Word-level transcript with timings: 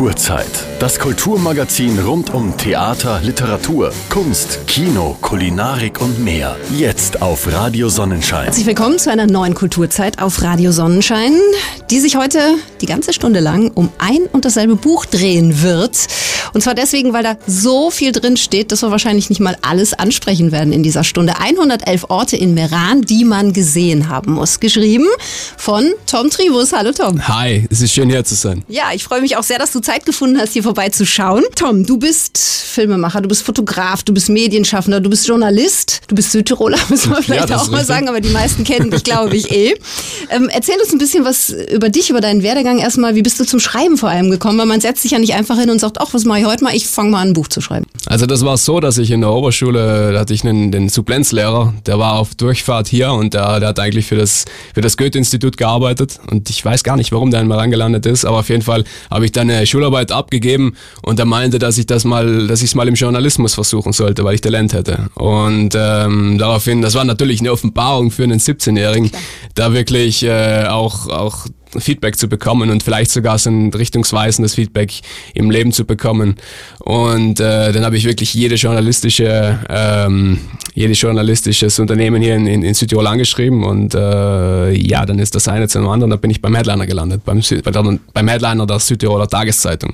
Kulturzeit. 0.00 0.64
Das 0.78 0.98
Kulturmagazin 0.98 1.98
rund 1.98 2.32
um 2.32 2.56
Theater, 2.56 3.20
Literatur, 3.22 3.92
Kunst, 4.08 4.66
Kino, 4.66 5.18
Kulinarik 5.20 6.00
und 6.00 6.24
mehr. 6.24 6.56
Jetzt 6.74 7.20
auf 7.20 7.52
Radio 7.52 7.90
Sonnenschein. 7.90 8.44
Herzlich 8.44 8.64
willkommen 8.64 8.98
zu 8.98 9.10
einer 9.10 9.26
neuen 9.26 9.54
Kulturzeit 9.54 10.22
auf 10.22 10.40
Radio 10.40 10.72
Sonnenschein, 10.72 11.38
die 11.90 12.00
sich 12.00 12.16
heute 12.16 12.54
die 12.80 12.86
ganze 12.86 13.12
Stunde 13.12 13.40
lang 13.40 13.72
um 13.74 13.90
ein 13.98 14.22
und 14.32 14.46
dasselbe 14.46 14.76
Buch 14.76 15.04
drehen 15.04 15.60
wird. 15.60 15.98
Und 16.52 16.62
zwar 16.62 16.74
deswegen, 16.74 17.12
weil 17.12 17.22
da 17.22 17.36
so 17.46 17.90
viel 17.90 18.12
drin 18.12 18.36
steht, 18.36 18.72
dass 18.72 18.82
wir 18.82 18.90
wahrscheinlich 18.90 19.28
nicht 19.28 19.40
mal 19.40 19.56
alles 19.62 19.92
ansprechen 19.92 20.50
werden 20.50 20.72
in 20.72 20.82
dieser 20.82 21.04
Stunde. 21.04 21.38
111 21.38 22.06
Orte 22.08 22.36
in 22.36 22.54
Meran, 22.54 23.02
die 23.02 23.24
man 23.24 23.52
gesehen 23.52 24.08
haben 24.08 24.32
muss. 24.32 24.60
Geschrieben 24.60 25.06
von 25.56 25.92
Tom 26.06 26.30
Tribus. 26.30 26.72
Hallo 26.72 26.92
Tom. 26.92 27.28
Hi, 27.28 27.68
es 27.70 27.82
ist 27.82 27.92
schön 27.92 28.08
hier 28.08 28.24
zu 28.24 28.34
sein. 28.34 28.64
Ja, 28.66 28.90
ich 28.94 29.04
freue 29.04 29.20
mich 29.20 29.36
auch 29.36 29.42
sehr, 29.42 29.58
dass 29.58 29.72
du 29.72 29.80
Zeit 29.80 29.89
gefunden 29.98 30.38
hast, 30.38 30.52
hier 30.52 30.62
vorbeizuschauen. 30.62 31.44
Tom, 31.56 31.84
du 31.84 31.98
bist 31.98 32.38
Filmemacher, 32.38 33.20
du 33.20 33.28
bist 33.28 33.42
Fotograf, 33.42 34.02
du 34.02 34.14
bist 34.14 34.28
Medienschaffender, 34.28 35.00
du 35.00 35.10
bist 35.10 35.26
Journalist, 35.26 36.02
du 36.08 36.14
bist 36.14 36.32
Südtiroler, 36.32 36.78
müssen 36.88 37.10
wir 37.10 37.22
vielleicht 37.22 37.50
Ja, 37.50 37.56
auch 37.56 37.68
mal 37.70 37.84
sagen, 37.84 38.08
aber 38.08 38.20
die 38.20 38.30
meisten 38.30 38.64
kennen 38.64 38.90
dich, 38.90 39.02
glaube 39.04 39.36
ich, 39.36 39.50
eh. 39.50 39.74
Ähm, 40.30 40.48
erzähl 40.52 40.76
uns 40.80 40.92
ein 40.92 40.98
bisschen 40.98 41.24
was 41.24 41.50
über 41.50 41.88
dich, 41.88 42.10
über 42.10 42.20
deinen 42.20 42.42
Werdegang 42.42 42.78
erstmal. 42.78 43.14
Wie 43.14 43.22
bist 43.22 43.40
du 43.40 43.44
zum 43.44 43.60
Schreiben 43.60 43.98
vor 43.98 44.08
allem 44.08 44.30
gekommen? 44.30 44.58
Weil 44.58 44.66
man 44.66 44.80
setzt 44.80 45.02
sich 45.02 45.10
ja 45.10 45.18
nicht 45.18 45.34
einfach 45.34 45.58
hin 45.58 45.70
und 45.70 45.80
sagt, 45.80 46.00
ach, 46.00 46.08
was 46.12 46.24
mache 46.24 46.40
ich 46.40 46.46
heute 46.46 46.64
mal? 46.64 46.74
Ich 46.74 46.86
fange 46.86 47.10
mal 47.10 47.20
an, 47.22 47.28
ein 47.28 47.32
Buch 47.34 47.48
zu 47.48 47.60
schreiben. 47.60 47.86
Also 48.10 48.26
das 48.26 48.44
war 48.44 48.56
so, 48.56 48.80
dass 48.80 48.98
ich 48.98 49.12
in 49.12 49.20
der 49.20 49.30
Oberschule, 49.30 50.12
da 50.12 50.18
hatte 50.18 50.34
ich 50.34 50.44
einen, 50.44 50.72
den 50.72 50.88
Supplenzlehrer, 50.88 51.74
der 51.86 52.00
war 52.00 52.14
auf 52.14 52.34
Durchfahrt 52.34 52.88
hier 52.88 53.12
und 53.12 53.34
der, 53.34 53.60
der 53.60 53.68
hat 53.68 53.78
eigentlich 53.78 54.06
für 54.06 54.16
das, 54.16 54.46
für 54.74 54.80
das 54.80 54.96
Goethe-Institut 54.96 55.56
gearbeitet 55.56 56.18
und 56.28 56.50
ich 56.50 56.64
weiß 56.64 56.82
gar 56.82 56.96
nicht, 56.96 57.12
warum 57.12 57.30
der 57.30 57.38
einmal 57.38 57.60
angelandet 57.60 58.06
ist, 58.06 58.24
aber 58.24 58.40
auf 58.40 58.48
jeden 58.48 58.62
Fall 58.62 58.82
habe 59.12 59.26
ich 59.26 59.30
dann 59.30 59.48
eine 59.48 59.64
Schularbeit 59.64 60.10
abgegeben 60.10 60.74
und 61.02 61.20
er 61.20 61.24
meinte, 61.24 61.60
dass 61.60 61.78
ich 61.78 61.86
das 61.86 62.04
mal, 62.04 62.48
dass 62.48 62.62
ich 62.62 62.70
es 62.70 62.74
mal 62.74 62.88
im 62.88 62.96
Journalismus 62.96 63.54
versuchen 63.54 63.92
sollte, 63.92 64.24
weil 64.24 64.34
ich 64.34 64.40
Talent 64.40 64.72
hätte. 64.72 65.06
Und 65.14 65.76
ähm, 65.76 66.36
daraufhin, 66.36 66.82
das 66.82 66.96
war 66.96 67.04
natürlich 67.04 67.38
eine 67.38 67.52
Offenbarung 67.52 68.10
für 68.10 68.24
einen 68.24 68.40
17-Jährigen, 68.40 69.12
da 69.54 69.72
wirklich 69.72 70.24
äh, 70.24 70.64
auch, 70.66 71.06
auch 71.06 71.46
Feedback 71.78 72.16
zu 72.16 72.28
bekommen 72.28 72.70
und 72.70 72.82
vielleicht 72.82 73.10
sogar 73.10 73.38
so 73.38 73.50
ein 73.50 73.72
richtungsweisendes 73.72 74.54
Feedback 74.54 74.92
im 75.34 75.50
Leben 75.50 75.72
zu 75.72 75.84
bekommen. 75.84 76.36
Und 76.80 77.40
äh, 77.40 77.72
dann 77.72 77.84
habe 77.84 77.96
ich 77.96 78.04
wirklich 78.04 78.34
jede 78.34 78.56
journalistische, 78.56 79.58
ähm, 79.68 80.38
jedes 80.74 81.00
journalistisches 81.00 81.78
Unternehmen 81.78 82.22
hier 82.22 82.34
in, 82.36 82.46
in, 82.46 82.62
in 82.62 82.74
Südtirol 82.74 83.06
angeschrieben 83.06 83.64
und 83.64 83.94
äh, 83.94 84.72
ja, 84.72 85.06
dann 85.06 85.18
ist 85.18 85.34
das 85.34 85.46
eine 85.48 85.68
zu 85.68 85.78
dem 85.78 85.88
anderen, 85.88 86.10
dann 86.10 86.20
bin 86.20 86.30
ich 86.30 86.40
beim 86.40 86.54
Headliner 86.54 86.86
gelandet, 86.86 87.24
beim, 87.24 87.42
Sü 87.42 87.60
bei 87.62 87.70
der- 87.70 87.98
beim 88.12 88.28
Headliner 88.28 88.66
der 88.66 88.78
Südtiroler 88.78 89.28
Tageszeitung. 89.28 89.92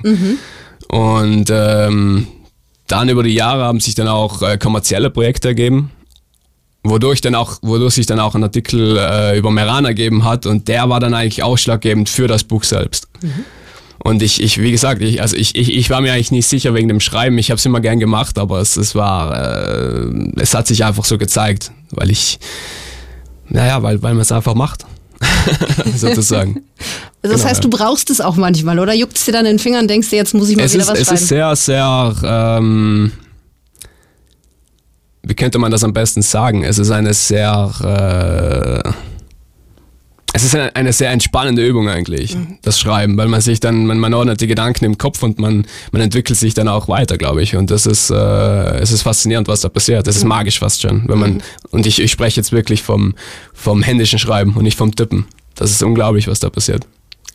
Und 0.88 1.50
ähm, 1.50 2.26
dann 2.86 3.08
über 3.08 3.22
die 3.22 3.34
Jahre 3.34 3.64
haben 3.64 3.80
sich 3.80 3.94
dann 3.96 4.06
auch 4.08 4.42
äh, 4.42 4.58
kommerzielle 4.58 5.10
Projekte 5.10 5.48
ergeben 5.48 5.90
wodurch 6.90 7.20
dann 7.20 7.34
auch, 7.34 7.58
wodurch 7.62 7.94
sich 7.94 8.06
dann 8.06 8.20
auch 8.20 8.34
ein 8.34 8.42
Artikel 8.42 8.96
äh, 8.98 9.38
über 9.38 9.50
Meran 9.50 9.84
ergeben 9.84 10.24
hat 10.24 10.46
und 10.46 10.68
der 10.68 10.88
war 10.88 11.00
dann 11.00 11.14
eigentlich 11.14 11.42
ausschlaggebend 11.42 12.08
für 12.08 12.26
das 12.28 12.44
Buch 12.44 12.64
selbst. 12.64 13.08
Und 13.98 14.22
ich, 14.22 14.40
ich, 14.42 14.60
wie 14.60 14.70
gesagt, 14.70 15.02
ich, 15.02 15.20
also 15.20 15.36
ich, 15.36 15.56
ich, 15.56 15.74
ich 15.74 15.90
war 15.90 16.00
mir 16.00 16.12
eigentlich 16.12 16.30
nicht 16.30 16.46
sicher 16.46 16.74
wegen 16.74 16.88
dem 16.88 17.00
Schreiben. 17.00 17.38
Ich 17.38 17.50
habe 17.50 17.58
es 17.58 17.66
immer 17.66 17.80
gern 17.80 17.98
gemacht, 17.98 18.38
aber 18.38 18.60
es, 18.60 18.76
es 18.76 18.94
war, 18.94 19.34
äh, 19.36 20.06
es 20.36 20.54
hat 20.54 20.66
sich 20.66 20.84
einfach 20.84 21.04
so 21.04 21.18
gezeigt, 21.18 21.72
weil 21.90 22.10
ich, 22.10 22.38
naja, 23.48 23.82
weil, 23.82 24.02
weil 24.02 24.12
man 24.14 24.22
es 24.22 24.30
einfach 24.32 24.54
macht, 24.54 24.84
sozusagen. 25.96 26.62
Also 27.22 27.34
das 27.34 27.40
Genau, 27.42 27.50
heißt, 27.50 27.64
ja. 27.64 27.68
du 27.70 27.76
brauchst 27.76 28.10
es 28.10 28.20
auch 28.20 28.36
manchmal, 28.36 28.78
oder? 28.78 28.94
Juckt 28.94 29.16
es 29.16 29.24
dir 29.24 29.32
dann 29.32 29.46
in 29.46 29.54
den 29.54 29.58
Fingern 29.58 29.80
und 29.82 29.88
denkst 29.88 30.10
dir, 30.10 30.16
jetzt 30.16 30.32
muss 30.32 30.48
ich 30.48 30.56
mal 30.56 30.62
es 30.64 30.74
wieder 30.74 30.84
ist, 30.84 30.90
was 30.90 30.98
es 31.00 31.06
schreiben? 31.06 31.18
ist 31.22 31.28
sehr, 31.28 31.56
sehr, 31.56 32.14
ähm, 32.22 33.10
wie 35.28 35.34
könnte 35.34 35.58
man 35.58 35.72
das 35.72 35.82
am 35.84 35.92
besten 35.92 36.22
sagen? 36.22 36.62
Es 36.62 36.78
ist 36.78 36.90
eine 36.90 37.12
sehr, 37.12 38.82
äh, 38.84 38.88
es 40.32 40.44
ist 40.44 40.54
eine, 40.54 40.74
eine 40.76 40.92
sehr 40.92 41.10
entspannende 41.10 41.66
Übung 41.66 41.88
eigentlich, 41.88 42.34
Mhm. 42.36 42.58
das 42.62 42.78
Schreiben, 42.78 43.16
weil 43.16 43.28
man 43.28 43.40
sich 43.40 43.58
dann, 43.58 43.86
man, 43.86 43.98
man 43.98 44.12
ordnet 44.14 44.40
die 44.40 44.46
Gedanken 44.46 44.84
im 44.84 44.98
Kopf 44.98 45.22
und 45.22 45.38
man, 45.38 45.66
man 45.92 46.02
entwickelt 46.02 46.38
sich 46.38 46.52
dann 46.54 46.68
auch 46.68 46.88
weiter, 46.88 47.16
glaube 47.16 47.42
ich. 47.42 47.56
Und 47.56 47.70
das 47.70 47.86
ist, 47.86 48.10
äh, 48.10 48.14
es 48.78 48.92
ist 48.92 49.02
faszinierend, 49.02 49.48
was 49.48 49.62
da 49.62 49.68
passiert. 49.68 50.06
Das 50.06 50.16
ist 50.16 50.22
Mhm. 50.24 50.28
magisch 50.28 50.58
fast 50.58 50.82
schon, 50.82 51.04
wenn 51.08 51.18
man, 51.18 51.42
und 51.70 51.86
ich, 51.86 52.00
ich 52.00 52.12
spreche 52.12 52.36
jetzt 52.38 52.52
wirklich 52.52 52.82
vom, 52.82 53.14
vom 53.54 53.82
händischen 53.82 54.18
Schreiben 54.18 54.54
und 54.54 54.62
nicht 54.64 54.76
vom 54.78 54.94
Tippen. 54.94 55.26
Das 55.54 55.70
ist 55.70 55.82
unglaublich, 55.82 56.28
was 56.28 56.38
da 56.40 56.50
passiert. 56.50 56.86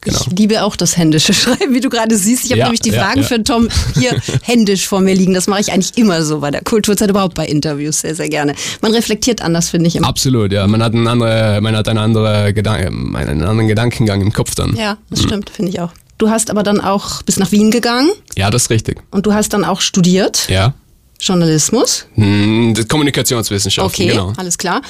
Genau. 0.02 0.20
Ich 0.32 0.38
liebe 0.40 0.64
auch 0.64 0.76
das 0.76 0.98
händische 0.98 1.34
Schreiben, 1.36 1.74
wie 1.74 1.80
du 1.80 1.90
gerade 1.90 2.16
siehst. 2.18 2.46
Ich 2.46 2.52
habe 2.52 2.60
Ja, 2.60 2.66
nämlich 2.66 2.82
die 2.82 2.92
Fragen 2.92 3.22
ja. 3.22 3.28
für 3.28 3.44
Tom 3.44 3.70
hier 4.00 4.12
händisch 4.42 4.88
vor 4.88 5.00
mir 5.00 5.14
liegen. 5.14 5.34
Das 5.36 5.46
mache 5.48 5.62
ich 5.62 5.72
eigentlich 5.72 5.96
immer 5.98 6.24
so 6.24 6.40
bei 6.40 6.50
der 6.52 6.64
Kulturzeit, 6.64 7.10
überhaupt 7.10 7.36
bei 7.36 7.46
Interviews 7.46 8.02
sehr, 8.02 8.16
sehr 8.16 8.28
gerne. 8.30 8.56
Man 8.82 8.92
reflektiert 8.94 9.42
anders, 9.42 9.70
finde 9.70 9.88
ich 9.88 9.96
immer. 9.96 10.08
Absolut, 10.08 10.52
ja. 10.52 10.66
Man 10.68 10.82
hat, 10.84 10.94
einen 10.94 11.08
andere, 11.08 11.60
man 11.62 11.76
hat 11.76 11.88
eine 11.88 12.02
andere 12.02 12.46
einen 12.46 13.16
anderen 13.16 13.68
Gedankengang 13.68 14.22
im 14.22 14.34
Kopf 14.34 14.56
dann. 14.56 14.76
Ja, 14.76 14.98
das 15.10 15.22
stimmt, 15.22 15.50
finde 15.52 15.72
ich 15.72 15.80
auch. 15.80 15.92
Du 16.18 16.30
hast 16.30 16.50
aber 16.52 16.64
dann 16.64 16.82
auch 16.82 17.22
bis 17.24 17.38
nach 17.38 17.52
Wien 17.52 17.72
gegangen 17.72 18.10
Ja, 18.36 18.50
das 18.50 18.64
ist 18.64 18.70
richtig. 18.72 19.02
und 19.12 19.26
du 19.26 19.34
hast 19.34 19.50
dann 19.54 19.64
auch 19.66 19.82
studiert, 19.82 20.48
Ja. 20.50 20.74
Journalismus. 21.20 22.08
Hm, 22.16 22.74
Kommunikationswissenschaften, 22.88 24.06
Okay, 24.06 24.12
genau. 24.12 24.34
alles 24.38 24.58
klar. 24.58 24.82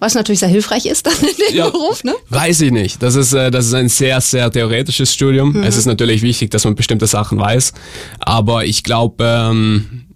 Was 0.00 0.14
natürlich 0.14 0.38
sehr 0.40 0.48
hilfreich 0.48 0.86
ist 0.86 1.06
dann 1.06 1.14
in 1.20 1.36
dem 1.48 1.56
Ja, 1.56 1.70
Beruf, 1.70 2.04
ne? 2.04 2.14
Weiß 2.28 2.60
ich 2.60 2.70
nicht. 2.70 3.02
Das 3.02 3.16
ist, 3.16 3.32
äh, 3.32 3.50
das 3.50 3.66
ist 3.66 3.74
ein 3.74 3.88
sehr, 3.88 4.20
sehr 4.20 4.50
theoretisches 4.50 5.12
Studium. 5.12 5.52
Mhm. 5.54 5.64
Es 5.64 5.76
ist 5.76 5.86
natürlich 5.86 6.22
wichtig, 6.22 6.50
dass 6.50 6.64
man 6.64 6.74
bestimmte 6.76 7.06
Sachen 7.06 7.38
weiß. 7.38 7.72
Aber 8.20 8.64
ich 8.64 8.84
glaube, 8.84 9.24
ähm, 9.24 10.06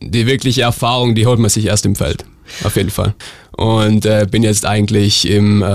die 0.00 0.26
wirkliche 0.26 0.62
Erfahrung, 0.62 1.14
die 1.14 1.26
holt 1.26 1.38
man 1.38 1.50
sich 1.50 1.66
erst 1.66 1.86
im 1.86 1.94
Feld. 1.94 2.24
Auf 2.64 2.74
jeden 2.76 2.90
Fall. 2.90 3.14
Und 3.60 4.06
äh, 4.06 4.26
bin 4.30 4.42
jetzt 4.42 4.64
eigentlich 4.64 5.28
im, 5.28 5.60
äh, 5.62 5.66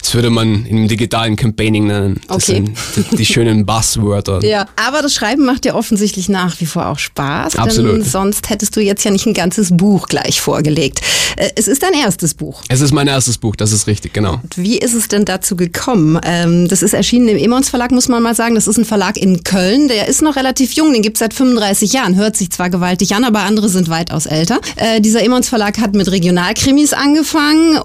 das 0.00 0.12
würde 0.12 0.28
man 0.30 0.66
im 0.66 0.88
digitalen 0.88 1.36
Campaigning 1.36 1.86
nennen. 1.86 2.20
Das 2.26 2.48
Okay. 2.48 2.64
sind 2.96 3.10
die, 3.12 3.16
die 3.18 3.24
schönen 3.24 3.64
Buzzwörter. 3.66 4.44
Ja, 4.44 4.66
aber 4.74 5.02
das 5.02 5.14
Schreiben 5.14 5.44
macht 5.44 5.64
dir 5.64 5.76
offensichtlich 5.76 6.28
nach 6.28 6.60
wie 6.60 6.66
vor 6.66 6.88
auch 6.88 6.98
Spaß. 6.98 7.52
Denn 7.52 7.62
Absolut. 7.62 8.04
sonst 8.04 8.50
hättest 8.50 8.74
du 8.74 8.80
jetzt 8.80 9.04
ja 9.04 9.12
nicht 9.12 9.24
ein 9.26 9.34
ganzes 9.34 9.76
Buch 9.76 10.08
gleich 10.08 10.40
vorgelegt. 10.40 11.00
Äh, 11.36 11.50
Es 11.54 11.68
ist 11.68 11.84
dein 11.84 11.92
erstes 11.94 12.34
Buch. 12.34 12.60
Es 12.68 12.80
ist 12.80 12.90
mein 12.92 13.06
erstes 13.06 13.38
Buch, 13.38 13.54
das 13.54 13.70
ist 13.70 13.86
richtig, 13.86 14.12
genau. 14.14 14.40
Wie 14.56 14.78
ist 14.78 14.94
es 14.94 15.06
denn 15.06 15.24
dazu 15.24 15.54
gekommen? 15.54 16.18
Ähm, 16.24 16.66
das 16.66 16.82
ist 16.82 16.92
erschienen 16.92 17.28
im 17.28 17.36
Emons 17.36 17.68
Verlag, 17.68 17.92
muss 17.92 18.08
man 18.08 18.20
mal 18.20 18.34
sagen. 18.34 18.56
Das 18.56 18.66
ist 18.66 18.78
ein 18.78 18.84
Verlag 18.84 19.16
in 19.16 19.44
Köln. 19.44 19.86
Der 19.86 20.08
ist 20.08 20.22
noch 20.22 20.34
relativ 20.34 20.72
jung, 20.72 20.92
den 20.92 21.02
gibt's 21.02 21.20
seit 21.20 21.34
35 21.34 21.92
Jahren. 21.92 22.16
Hört 22.16 22.36
sich 22.36 22.50
zwar 22.50 22.68
gewaltig 22.68 23.14
an, 23.14 23.22
aber 23.22 23.42
andere 23.44 23.68
sind 23.68 23.88
weitaus 23.88 24.26
älter. 24.26 24.60
Äh, 24.74 25.00
dieser 25.00 25.22
Emons 25.22 25.48
Verlag 25.48 25.78
hat 25.78 25.94
mit 25.94 26.10
Regionalkrimis 26.10 26.92
angefangen 26.92 27.11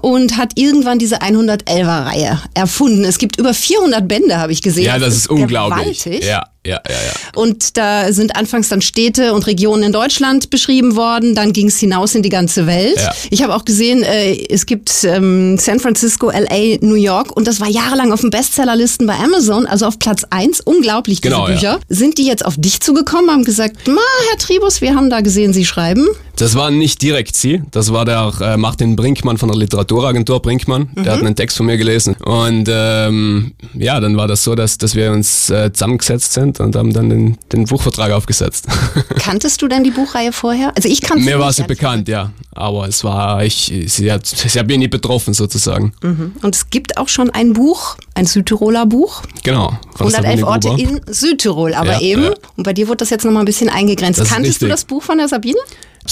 und 0.02 0.36
hat 0.36 0.52
irgendwann 0.56 0.98
diese 0.98 1.20
111er-Reihe 1.20 2.40
erfunden. 2.54 3.04
Es 3.04 3.18
gibt 3.18 3.38
über 3.38 3.54
400 3.54 4.06
Bände, 4.06 4.38
habe 4.38 4.52
ich 4.52 4.62
gesehen. 4.62 4.84
Ja, 4.84 4.98
das 4.98 5.14
ist 5.14 5.30
unglaublich. 5.30 6.04
Gewaltig. 6.04 6.28
Ja, 6.28 6.46
ja, 6.66 6.80
ja, 6.86 6.94
ja. 6.94 7.12
Und 7.34 7.76
da 7.76 8.12
sind 8.12 8.36
anfangs 8.36 8.68
dann 8.68 8.82
Städte 8.82 9.32
und 9.32 9.46
Regionen 9.46 9.84
in 9.84 9.92
Deutschland 9.92 10.50
beschrieben 10.50 10.96
worden. 10.96 11.34
Dann 11.34 11.52
ging 11.52 11.68
es 11.68 11.78
hinaus 11.78 12.14
in 12.14 12.22
die 12.22 12.28
ganze 12.28 12.66
Welt. 12.66 12.96
Ja. 12.98 13.12
Ich 13.30 13.42
habe 13.42 13.54
auch 13.54 13.64
gesehen, 13.64 14.02
äh, 14.02 14.34
es 14.50 14.66
gibt 14.66 15.04
ähm, 15.04 15.56
San 15.58 15.80
Francisco, 15.80 16.30
LA, 16.30 16.76
New 16.80 16.96
York 16.96 17.34
und 17.36 17.46
das 17.46 17.60
war 17.60 17.68
jahrelang 17.68 18.12
auf 18.12 18.20
den 18.20 18.30
Bestsellerlisten 18.30 19.06
bei 19.06 19.14
Amazon, 19.14 19.66
also 19.66 19.86
auf 19.86 19.98
Platz 19.98 20.24
eins. 20.30 20.60
Unglaublich, 20.60 21.20
diese 21.20 21.32
Genau, 21.34 21.48
ja. 21.48 21.54
Bücher. 21.54 21.80
Sind 21.88 22.18
die 22.18 22.26
jetzt 22.26 22.44
auf 22.44 22.56
dich 22.58 22.80
zugekommen, 22.80 23.30
haben 23.30 23.44
gesagt, 23.44 23.86
ma, 23.88 24.00
Herr 24.30 24.38
Tribus, 24.38 24.80
wir 24.80 24.94
haben 24.94 25.10
da 25.10 25.20
gesehen, 25.20 25.52
Sie 25.52 25.64
schreiben. 25.64 26.06
Das 26.36 26.54
war 26.54 26.70
nicht 26.70 27.02
direkt 27.02 27.34
sie, 27.34 27.62
das 27.72 27.92
war 27.92 28.04
der 28.04 28.32
äh, 28.40 28.56
Martin 28.56 28.94
Brinkmann 28.94 29.38
von 29.38 29.48
der 29.48 29.58
Literaturagentur 29.58 30.40
Brinkmann. 30.40 30.88
Der 30.94 31.14
hat 31.14 31.18
einen 31.20 31.34
Text 31.34 31.56
von 31.56 31.66
mir 31.66 31.76
gelesen. 31.76 32.14
Und 32.24 32.68
ähm, 32.70 33.54
ja, 33.74 33.98
dann 33.98 34.16
war 34.16 34.28
das 34.28 34.44
so, 34.44 34.54
dass, 34.54 34.78
dass 34.78 34.94
wir 34.94 35.10
uns 35.10 35.50
äh, 35.50 35.72
zusammengesetzt 35.72 36.34
sind 36.34 36.47
und 36.56 36.74
haben 36.74 36.92
dann 36.92 37.10
den, 37.10 37.38
den 37.52 37.64
Buchvertrag 37.66 38.12
aufgesetzt. 38.12 38.66
Kanntest 39.18 39.60
du 39.62 39.68
denn 39.68 39.84
die 39.84 39.90
Buchreihe 39.90 40.32
vorher? 40.32 40.72
Also 40.76 40.88
ich 40.88 41.02
kannte 41.02 41.24
Mir 41.24 41.38
war 41.38 41.52
sie 41.52 41.64
bekannt, 41.64 42.08
ja. 42.08 42.30
Aber 42.52 42.88
es 42.88 43.04
war, 43.04 43.44
ich, 43.44 43.72
sie 43.86 44.10
hat, 44.10 44.26
sie 44.26 44.58
hat 44.58 44.66
mich 44.66 44.78
nie 44.78 44.88
betroffen 44.88 45.34
sozusagen. 45.34 45.92
Mhm. 46.02 46.32
Und 46.42 46.54
es 46.56 46.70
gibt 46.70 46.96
auch 46.96 47.08
schon 47.08 47.30
ein 47.30 47.52
Buch, 47.52 47.96
ein 48.14 48.26
Südtiroler 48.26 48.86
Buch. 48.86 49.22
Genau. 49.44 49.78
von 49.94 50.08
111 50.08 50.40
Sabine 50.40 50.46
Orte 50.46 50.68
in 50.82 51.00
Südtirol, 51.06 51.74
aber 51.74 51.92
Ja, 51.92 52.00
eben. 52.00 52.22
ja. 52.24 52.34
Und 52.56 52.64
bei 52.64 52.72
dir 52.72 52.88
wurde 52.88 52.98
das 52.98 53.10
jetzt 53.10 53.24
nochmal 53.24 53.42
ein 53.42 53.46
bisschen 53.46 53.68
eingegrenzt. 53.68 54.24
Kanntest 54.24 54.62
du 54.62 54.66
das 54.66 54.84
Buch 54.84 55.02
von 55.02 55.18
der 55.18 55.28
Sabine? 55.28 55.58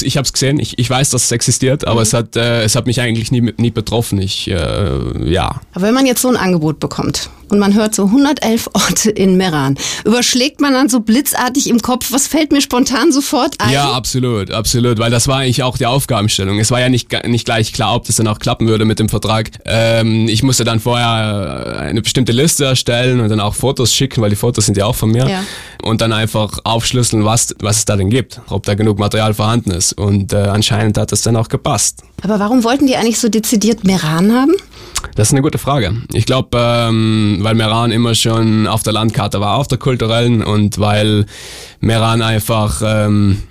Ich 0.03 0.17
habe 0.17 0.27
es 0.27 0.33
gesehen, 0.33 0.59
ich, 0.59 0.79
ich 0.79 0.91
weiß, 0.91 1.11
dass 1.11 1.25
es 1.25 1.33
existiert, 1.33 1.87
aber 1.87 2.03
es, 2.03 2.13
hat, 2.13 2.37
äh, 2.37 2.63
es 2.63 2.77
hat 2.77 2.87
mich 2.87 3.01
eigentlich 3.01 3.31
nie, 3.31 3.41
nie 3.57 3.71
betroffen. 3.71 4.21
Ich, 4.21 4.49
äh, 4.49 5.31
ja. 5.31 5.61
Aber 5.73 5.87
wenn 5.87 5.95
man 5.95 6.07
jetzt 6.07 6.21
so 6.23 6.29
ein 6.29 6.37
Angebot 6.37 6.81
bekommt, 6.81 7.31
und 7.49 7.59
man 7.59 7.75
hört 7.75 7.95
so 7.95 8.05
111 8.05 8.71
Orte 8.73 9.11
in 9.11 9.37
Meran. 9.37 9.77
Überschlägt 10.05 10.61
man 10.61 10.73
dann 10.73 10.89
so 10.89 11.01
blitzartig 11.01 11.69
im 11.69 11.81
Kopf, 11.81 12.13
was 12.13 12.27
fällt 12.27 12.53
mir 12.53 12.61
spontan 12.61 13.13
sofort 13.13 13.57
ein? 13.59 13.73
Ja, 13.73 13.93
absolut, 13.93 14.51
absolut, 14.51 14.99
weil 14.99 15.11
das 15.11 15.29
war 15.29 15.39
eigentlich 15.39 15.63
auch 15.63 15.79
die 15.79 15.87
Aufgabenstellung. 15.87 16.59
Es 16.59 16.71
war 16.71 16.81
ja 16.81 16.89
nicht, 16.89 17.09
nicht 17.27 17.45
gleich 17.45 17.73
klar, 17.73 17.95
ob 17.95 18.07
das 18.07 18.17
dann 18.17 18.29
auch 18.29 18.39
klappen 18.39 18.69
würde 18.69 18.85
mit 18.85 18.99
dem 18.99 19.09
Vertrag. 19.09 19.51
Ähm, 19.65 20.29
ich 20.29 20.43
musste 20.43 20.65
dann 20.65 20.81
vorher 20.81 21.79
eine 21.81 22.03
bestimmte 22.03 22.33
Liste 22.33 22.65
erstellen 22.65 23.21
und 23.21 23.29
dann 23.29 23.41
auch 23.41 23.55
Fotos 23.55 23.95
schicken, 23.95 24.23
weil 24.23 24.31
die 24.31 24.37
Fotos 24.37 24.67
sind 24.67 24.77
ja 24.77 24.87
auch 24.87 24.97
von 24.97 25.11
mir. 25.11 25.29
Ja. 25.29 25.45
Und 25.83 26.01
dann 26.01 26.13
einfach 26.13 26.59
aufschlüsseln, 26.65 27.25
was, 27.25 27.55
was 27.61 27.79
es 27.79 27.85
da 27.85 27.97
denn 27.97 28.11
gibt, 28.11 28.41
ob 28.49 28.65
da 28.65 28.75
genug 28.75 28.99
Material 28.99 29.35
vorhanden 29.35 29.71
ist. 29.71 29.93
Und 29.93 30.33
äh, 30.33 30.37
anscheinend 30.37 30.99
hat 30.99 31.13
das 31.13 31.23
dann 31.23 31.37
auch 31.37 31.49
gepasst. 31.49 32.03
Aber 32.23 32.39
warum 32.39 32.65
wollten 32.65 32.87
die 32.87 32.97
eigentlich 32.97 33.19
so 33.19 33.29
dezidiert 33.29 33.85
Meran 33.85 34.33
haben? 34.33 34.53
Das 35.15 35.29
ist 35.29 35.33
eine 35.33 35.43
gute 35.43 35.59
Frage. 35.59 35.95
Ich 36.13 36.27
glaube, 36.27 36.59
ähm, 36.61 37.39
weil 37.41 37.55
Meran 37.55 37.91
immer 37.91 38.15
schon 38.15 38.67
auf 38.67 38.83
der 38.83 38.93
Landkarte 38.93 39.41
war, 39.41 39.57
auf 39.57 39.69
der 39.69 39.79
kulturellen 39.79 40.43
und 40.43 40.79
weil 40.79 41.27
Meran 41.81 42.23
einfach 42.23 42.83
ähm, 42.85 43.43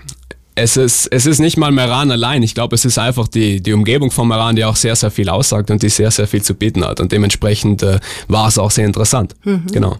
es 0.55 0.77
ist, 0.77 1.07
es 1.07 1.25
ist 1.25 1.39
nicht 1.39 1.57
mal 1.57 1.71
Meran 1.71 2.11
allein. 2.11 2.41
Ich 2.41 2.55
glaube, 2.55 2.75
es 2.75 2.85
ist 2.85 2.97
einfach 2.97 3.27
die, 3.27 3.61
die 3.61 3.73
Umgebung 3.73 4.09
von 4.09 4.27
Meran, 4.27 4.55
die 4.55 4.63
auch 4.63 4.77
sehr, 4.77 4.95
sehr 4.95 5.11
viel 5.11 5.27
aussagt 5.27 5.69
und 5.69 5.83
die 5.83 5.89
sehr, 5.89 6.11
sehr 6.11 6.27
viel 6.27 6.41
zu 6.41 6.55
bieten 6.55 6.85
hat. 6.85 7.01
Und 7.01 7.11
dementsprechend 7.11 7.83
äh, 7.83 7.99
war 8.29 8.47
es 8.47 8.57
auch 8.57 8.71
sehr 8.71 8.85
interessant. 8.85 9.35
Mhm. 9.43 9.67
Genau. 9.71 9.97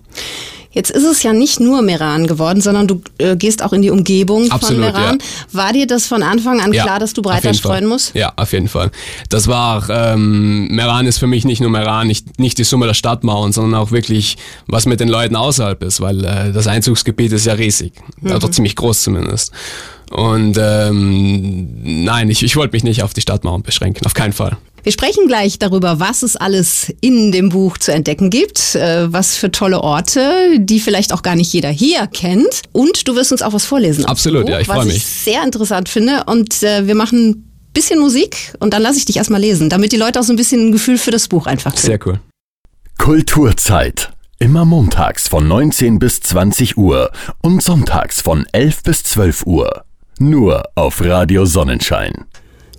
Jetzt 0.76 0.92
ist 0.92 1.06
es 1.06 1.24
ja 1.24 1.32
nicht 1.32 1.62
nur 1.62 1.82
Meran 1.82 2.28
geworden, 2.28 2.60
sondern 2.60 2.86
du 2.86 3.02
äh, 3.18 3.38
gehst 3.38 3.64
auch 3.64 3.72
in 3.72 3.82
die 3.82 3.90
Umgebung 3.90 4.52
Absolut, 4.52 4.84
von 4.84 4.94
Meran. 4.94 5.20
Ja. 5.20 5.60
War 5.60 5.72
dir 5.72 5.88
das 5.88 6.06
von 6.06 6.22
Anfang 6.22 6.60
an 6.60 6.74
ja, 6.74 6.84
klar, 6.84 7.00
dass 7.00 7.14
du 7.14 7.22
breiter 7.22 7.54
streuen 7.54 7.80
Fall. 7.80 7.88
musst? 7.88 8.14
Ja, 8.14 8.34
auf 8.36 8.52
jeden 8.52 8.68
Fall. 8.68 8.92
Das 9.30 9.48
war, 9.48 9.90
ähm, 9.90 10.68
Meran 10.68 11.08
ist 11.08 11.18
für 11.18 11.28
mich 11.28 11.46
nicht 11.46 11.62
nur 11.62 11.70
Meran, 11.70 12.08
nicht, 12.08 12.40
nicht 12.40 12.58
die 12.58 12.66
Summe 12.66 12.88
der 12.88 12.94
Stadtmauern, 12.94 13.54
sondern 13.54 13.80
auch 13.80 13.92
wirklich, 13.92 14.36
was 14.68 14.86
mit 14.86 15.00
den 15.00 15.08
Leuten 15.08 15.38
außerhalb 15.38 15.82
ist, 15.82 16.02
weil 16.02 16.26
äh, 16.26 16.52
das 16.52 16.68
Einzugsgebiet 16.68 17.32
ist 17.32 17.46
ja 17.46 17.54
riesig, 17.54 17.94
mhm. 18.20 18.34
oder 18.34 18.52
ziemlich 18.52 18.76
groß 18.76 19.02
zumindest. 19.02 19.54
Und 20.12 20.58
ähm, 20.60 22.04
nein, 22.04 22.30
ich, 22.30 22.44
ich 22.44 22.58
wollte 22.58 22.76
mich 22.76 22.84
nicht 22.84 23.02
auf 23.02 23.14
die 23.14 23.22
Stadtmauern 23.22 23.64
beschränken, 23.64 24.06
auf 24.06 24.14
keinen 24.14 24.34
Fall. 24.34 24.58
Wir 24.86 24.92
sprechen 24.92 25.26
gleich 25.26 25.58
darüber, 25.58 26.00
was 26.00 26.22
es 26.22 26.36
alles 26.36 26.94
in 27.02 27.32
dem 27.32 27.50
Buch 27.50 27.80
zu 27.80 27.92
entdecken 27.92 28.30
gibt, 28.30 28.76
äh, 28.76 29.12
was 29.12 29.36
für 29.36 29.50
tolle 29.50 29.82
Orte, 29.82 30.60
die 30.60 30.80
vielleicht 30.80 31.12
auch 31.12 31.24
gar 31.24 31.36
nicht 31.36 31.52
jeder 31.52 31.70
hier 31.70 32.06
kennt. 32.06 32.62
Und 32.72 33.08
du 33.08 33.16
wirst 33.16 33.32
uns 33.32 33.42
auch 33.42 33.54
was 33.54 33.66
vorlesen. 33.66 34.06
Absolut, 34.06 34.44
Buch, 34.44 34.52
ja, 34.52 34.60
ich 34.60 34.68
freue 34.68 34.86
mich. 34.86 34.94
Was 34.94 34.98
ich 34.98 35.06
sehr 35.06 35.44
interessant 35.44 35.90
finde. 35.90 36.26
Und 36.28 36.62
äh, 36.62 36.86
wir 36.86 36.94
machen 36.94 37.30
ein 37.30 37.52
bisschen 37.74 38.00
Musik 38.00 38.54
und 38.60 38.76
dann 38.76 38.84
lasse 38.84 39.00
ich 39.00 39.06
dich 39.06 39.18
erstmal 39.18 39.42
lesen, 39.42 39.72
damit 39.72 39.92
die 39.92 39.98
Leute 39.98 40.20
auch 40.20 40.24
so 40.24 40.32
ein 40.32 40.36
bisschen 40.36 40.68
ein 40.68 40.72
Gefühl 40.72 41.00
für 41.00 41.10
das 41.10 41.30
Buch 41.30 41.48
einfach 41.48 41.74
kriegen. 41.74 41.88
Sehr 41.88 42.00
cool. 42.06 42.20
Kulturzeit. 43.00 44.12
Immer 44.38 44.66
montags 44.66 45.28
von 45.28 45.48
19 45.48 45.98
bis 45.98 46.20
20 46.20 46.78
Uhr 46.78 47.12
und 47.42 47.64
sonntags 47.64 48.22
von 48.22 48.46
11 48.52 48.84
bis 48.84 49.02
12 49.02 49.48
Uhr. 49.48 49.84
Nur 50.20 50.64
auf 50.76 51.04
Radio 51.04 51.48
Sonnenschein. 51.48 52.26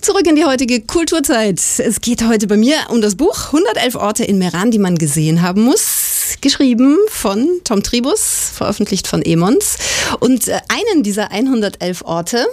Zurück 0.01 0.27
in 0.29 0.37
die 0.37 0.45
heutige 0.45 0.81
Kulturzeit. 0.83 1.59
Es 1.59 2.01
geht 2.01 2.27
heute 2.27 2.47
bei 2.47 2.57
mir 2.57 2.77
um 2.91 3.01
das 3.01 3.17
Buch 3.17 3.47
111 3.47 3.95
Orte 3.97 4.25
in 4.25 4.39
Meran, 4.39 4.71
die 4.71 4.79
man 4.79 4.97
gesehen 4.97 5.43
haben 5.43 5.63
muss. 5.63 6.37
Geschrieben 6.41 6.97
von 7.09 7.49
Tom 7.65 7.83
Tribus, 7.83 8.51
veröffentlicht 8.55 9.07
von 9.07 9.23
Emons. 9.23 9.77
Und 10.21 10.49
äh, 10.49 10.59
einen 10.69 11.03
dieser 11.03 11.33
111 11.33 12.03
Orte, 12.05 12.47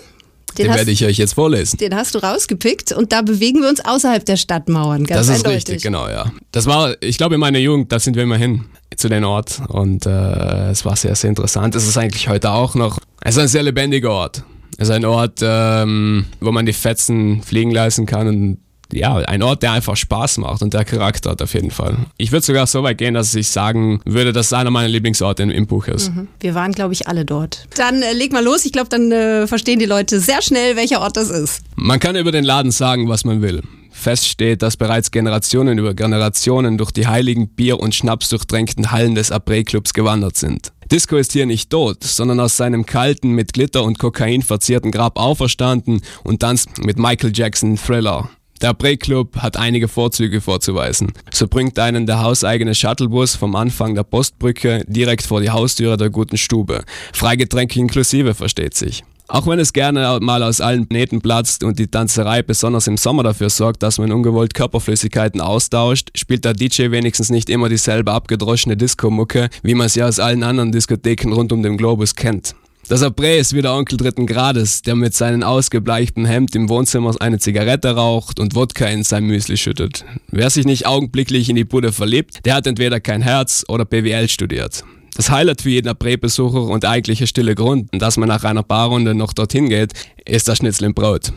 den, 0.58 0.68
den 0.68 0.76
werde 0.76 0.92
ich 0.92 1.04
euch 1.06 1.18
jetzt 1.18 1.34
vorlesen. 1.34 1.78
Den 1.78 1.96
hast 1.96 2.16
du 2.16 2.20
rausgepickt 2.20 2.92
und 2.92 3.12
da 3.12 3.22
bewegen 3.22 3.62
wir 3.62 3.70
uns 3.70 3.84
außerhalb 3.84 4.26
der 4.26 4.38
Stadtmauern. 4.38 5.06
Ganz 5.06 5.28
das 5.28 5.38
ist 5.38 5.46
eindeutig. 5.46 5.56
richtig, 5.58 5.84
genau, 5.84 6.08
ja. 6.08 6.32
Das 6.52 6.66
war, 6.66 6.96
ich 7.02 7.18
glaube, 7.18 7.36
in 7.36 7.42
meiner 7.42 7.60
Jugend, 7.60 7.92
da 7.92 8.00
sind 8.00 8.16
wir 8.16 8.24
immer 8.24 8.38
hin 8.38 8.66
zu 8.96 9.10
den 9.10 9.24
Ort 9.24 9.62
und 9.68 10.06
äh, 10.06 10.70
es 10.70 10.86
war 10.86 10.96
sehr, 10.96 11.16
sehr 11.16 11.30
interessant. 11.30 11.76
Es 11.76 11.88
ist 11.88 11.98
eigentlich 11.98 12.30
heute 12.30 12.52
auch 12.52 12.76
noch, 12.76 13.00
es 13.22 13.36
ist 13.36 13.42
ein 13.42 13.48
sehr 13.48 13.64
lebendiger 13.64 14.12
Ort. 14.12 14.44
Es 14.78 14.90
ist 14.90 14.92
ein 14.92 15.06
Ort, 15.06 15.40
ähm, 15.42 16.26
wo 16.40 16.52
man 16.52 16.66
die 16.66 16.74
Fetzen 16.74 17.42
fliegen 17.44 17.72
lassen 17.72 18.06
kann 18.06 18.28
und 18.28 18.58
ja, 18.92 19.16
ein 19.16 19.42
Ort, 19.42 19.64
der 19.64 19.72
einfach 19.72 19.96
Spaß 19.96 20.38
macht 20.38 20.62
und 20.62 20.74
der 20.74 20.86
Charakter 20.86 21.32
hat 21.32 21.42
auf 21.42 21.54
jeden 21.54 21.72
Fall. 21.72 21.98
Ich 22.18 22.32
würde 22.32 22.46
sogar 22.46 22.68
so 22.68 22.84
weit 22.84 23.00
gehen, 23.00 23.14
dass 23.14 23.34
ich 23.34 23.48
sagen 23.48 24.02
würde, 24.06 24.34
dass 24.34 24.48
es 24.48 24.54
einer 24.54 24.70
meiner 24.70 24.88
Lieblingsorte 24.88 25.44
im, 25.44 25.50
im 25.50 25.68
Buch 25.68 25.88
ist. 25.88 26.14
Mhm. 26.14 26.28
Wir 26.40 26.54
waren, 26.56 26.72
glaube 26.72 26.94
ich, 26.94 27.08
alle 27.08 27.26
dort. 27.26 27.68
Dann 27.76 28.02
äh, 28.02 28.14
leg 28.14 28.32
mal 28.32 28.44
los. 28.44 28.66
Ich 28.66 28.72
glaube, 28.72 28.90
dann 28.90 29.12
äh, 29.12 29.48
verstehen 29.48 29.80
die 29.80 29.86
Leute 29.86 30.20
sehr 30.20 30.42
schnell, 30.42 30.76
welcher 30.76 31.02
Ort 31.02 31.18
das 31.18 31.30
ist. 31.30 31.64
Man 31.76 32.00
kann 32.00 32.16
über 32.16 32.32
den 32.32 32.44
Laden 32.44 32.72
sagen, 32.72 33.10
was 33.10 33.26
man 33.26 33.42
will. 33.42 33.62
Fest 33.92 34.28
steht, 34.28 34.62
dass 34.62 34.76
bereits 34.76 35.12
Generationen 35.12 35.78
über 35.78 35.94
Generationen 35.94 36.78
durch 36.78 36.92
die 36.92 37.08
heiligen 37.08 37.48
Bier- 37.48 37.80
und 37.80 37.96
Schnaps 37.96 38.30
durchtränkten 38.30 38.92
Hallen 38.92 39.16
des 39.16 39.32
Après-Clubs 39.32 39.94
gewandert 39.94 40.36
sind. 40.36 40.74
Disco 40.94 41.18
ist 41.18 41.34
hier 41.34 41.48
nicht 41.48 41.72
tot, 41.72 42.04
sondern 42.04 42.40
aus 42.40 42.56
seinem 42.56 42.86
kalten, 42.86 43.32
mit 43.32 43.54
Glitter 43.54 43.84
und 43.84 43.98
Kokain 43.98 44.44
verzierten 44.44 44.92
Grab 44.92 45.18
auferstanden 45.18 46.02
und 46.24 46.42
tanzt 46.42 46.86
mit 46.86 47.00
Michael 47.00 47.32
Jackson 47.34 47.78
Thriller. 47.78 48.30
Der 48.62 48.76
Break-Club 48.76 49.38
hat 49.38 49.58
einige 49.58 49.88
Vorzüge 49.88 50.40
vorzuweisen. 50.40 51.12
So 51.34 51.48
bringt 51.48 51.80
einen 51.80 52.06
der 52.06 52.22
hauseigene 52.22 52.76
Shuttlebus 52.76 53.36
vom 53.36 53.56
Anfang 53.56 53.96
der 53.96 54.04
Postbrücke 54.04 54.84
direkt 54.86 55.24
vor 55.24 55.42
die 55.42 55.50
Haustüre 55.50 55.98
der 55.98 56.12
guten 56.12 56.38
Stube. 56.38 56.84
Freigetränke 57.12 57.80
inklusive, 57.80 58.36
versteht 58.36 58.76
sich. 58.76 59.04
Auch 59.34 59.48
wenn 59.48 59.58
es 59.58 59.74
gerne 59.74 60.20
mal 60.22 60.44
aus 60.44 60.62
allen 60.62 60.86
Nähten 60.92 61.20
platzt 61.20 61.64
und 61.64 61.80
die 61.80 61.88
Tanzerei 61.88 62.44
besonders 62.44 62.86
im 62.86 62.98
Sommer 62.98 63.24
dafür 63.24 63.50
sorgt, 63.50 63.82
dass 63.82 63.98
man 63.98 64.12
ungewollt 64.12 64.54
Körperflüssigkeiten 64.54 65.42
austauscht, 65.42 66.12
spielt 66.16 66.46
der 66.46 66.54
DJ 66.54 66.92
wenigstens 66.92 67.32
nicht 67.32 67.50
immer 67.50 67.68
dieselbe 67.68 68.12
abgedroschene 68.12 68.78
Disco-Mucke, 68.78 69.50
wie 69.64 69.74
man 69.74 69.90
sie 69.90 70.04
aus 70.04 70.20
allen 70.20 70.44
anderen 70.44 70.72
Diskotheken 70.72 71.34
rund 71.34 71.52
um 71.52 71.64
den 71.64 71.78
Globus 71.78 72.14
kennt. 72.14 72.54
Das 72.88 73.02
Abré 73.02 73.38
ist 73.38 73.56
wie 73.56 73.64
der 73.64 73.74
Onkel 73.74 73.98
dritten 73.98 74.28
Grades, 74.28 74.84
der 74.84 74.96
mit 74.96 75.16
seinem 75.16 75.42
ausgebleichten 75.42 76.26
Hemd 76.26 76.56
im 76.56 76.70
Wohnzimmer 76.70 77.16
eine 77.20 77.40
Zigarette 77.40 77.96
raucht 77.96 78.40
und 78.40 78.54
Wodka 78.54 78.86
in 78.86 79.02
sein 79.02 79.24
Müsli 79.24 79.58
schüttet. 79.58 80.06
Wer 80.30 80.52
sich 80.52 80.66
nicht 80.66 80.86
augenblicklich 80.86 81.50
in 81.50 81.56
die 81.56 81.66
Bude 81.66 81.92
verliebt, 81.92 82.46
der 82.46 82.54
hat 82.54 82.68
entweder 82.68 83.00
kein 83.00 83.24
Herz 83.24 83.66
oder 83.68 83.84
BWL 83.84 84.30
studiert. 84.30 84.84
Das 85.16 85.30
Highlight 85.30 85.62
für 85.62 85.70
jeden 85.70 85.90
Abré-Besucher 85.90 86.64
und 86.64 86.86
eigentliche 86.86 87.28
stille 87.28 87.54
Grund, 87.56 87.90
dass 87.92 88.18
man 88.18 88.28
nach 88.30 88.44
einer 88.44 88.64
Barrunde 88.64 89.14
noch 89.14 89.34
dorthin 89.34 89.70
geht, 89.70 89.94
ist 90.26 90.48
das 90.48 90.58
Schnitzel 90.58 90.86
im 90.86 90.94
Brot. 90.94 91.32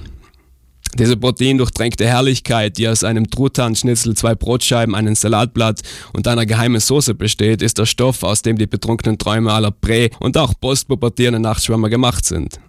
Diese 0.98 1.16
proteindurchtränkte 1.18 2.06
Herrlichkeit, 2.06 2.78
die 2.78 2.88
aus 2.88 3.04
einem 3.04 3.28
Truthahn-Schnitzel, 3.28 4.14
zwei 4.14 4.34
Brotscheiben, 4.34 4.94
einem 4.94 5.14
Salatblatt 5.14 5.82
und 6.14 6.26
einer 6.26 6.46
geheimen 6.46 6.80
Soße 6.80 7.14
besteht, 7.14 7.60
ist 7.60 7.76
der 7.76 7.84
Stoff, 7.84 8.22
aus 8.22 8.40
dem 8.40 8.56
die 8.56 8.66
betrunkenen 8.66 9.18
Träume 9.18 9.52
aller 9.52 9.72
Prä- 9.72 10.08
und 10.20 10.38
auch 10.38 10.54
postpubertierenden 10.58 11.42
Nachtschwärmer 11.42 11.90
gemacht 11.90 12.24
sind. 12.24 12.60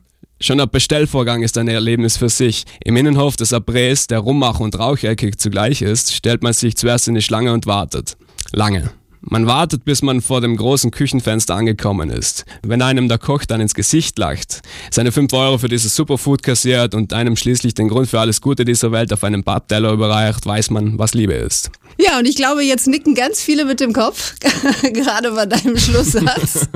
Schon 0.42 0.58
der 0.58 0.68
Bestellvorgang 0.68 1.42
ist 1.42 1.58
ein 1.58 1.70
Erlebnis 1.70 2.18
für 2.18 2.30
sich. 2.30 2.66
Im 2.84 2.98
Innenhof 2.98 3.38
des 3.38 3.54
Abrés, 3.54 4.08
der 4.08 4.20
rummach- 4.20 4.60
und 4.60 4.78
raucheckig 4.78 5.38
zugleich 5.38 5.82
ist, 5.82 6.14
stellt 6.14 6.44
man 6.44 6.54
sich 6.54 6.76
zuerst 6.76 7.08
in 7.08 7.16
die 7.16 7.22
Schlange 7.22 7.54
und 7.54 7.66
wartet. 7.66 8.18
Lange. 8.52 8.92
Man 9.30 9.46
wartet, 9.46 9.84
bis 9.84 10.02
man 10.02 10.22
vor 10.22 10.40
dem 10.40 10.56
großen 10.56 10.90
Küchenfenster 10.90 11.54
angekommen 11.54 12.10
ist. 12.10 12.46
Wenn 12.64 12.82
einem 12.82 13.10
der 13.10 13.18
Koch 13.18 13.44
dann 13.44 13.60
ins 13.60 13.74
Gesicht 13.74 14.18
lacht, 14.18 14.62
seine 14.90 15.12
5 15.12 15.34
Euro 15.34 15.58
für 15.58 15.68
dieses 15.68 15.94
Superfood 15.98 16.44
kassiert 16.44 16.96
und 16.96 17.12
einem 17.12 17.36
schließlich 17.36 17.74
den 17.74 17.90
Grund 17.90 18.08
für 18.08 18.22
alles 18.22 18.40
Gute 18.40 18.64
dieser 18.64 18.94
Welt 18.94 19.12
auf 19.12 19.26
einem 19.26 19.44
Pappteller 19.44 19.92
überreicht, 19.92 20.46
weiß 20.46 20.70
man, 20.70 20.98
was 20.98 21.14
Liebe 21.14 21.34
ist. 21.34 21.72
Ja, 22.00 22.20
und 22.20 22.26
ich 22.26 22.38
glaube, 22.38 22.64
jetzt 22.64 22.88
nicken 22.88 23.16
ganz 23.16 23.42
viele 23.42 23.66
mit 23.66 23.82
dem 23.82 23.92
Kopf, 23.92 24.36
gerade 24.94 25.32
bei 25.32 25.46
deinem 25.46 25.78
Schlusssatz. 25.78 26.70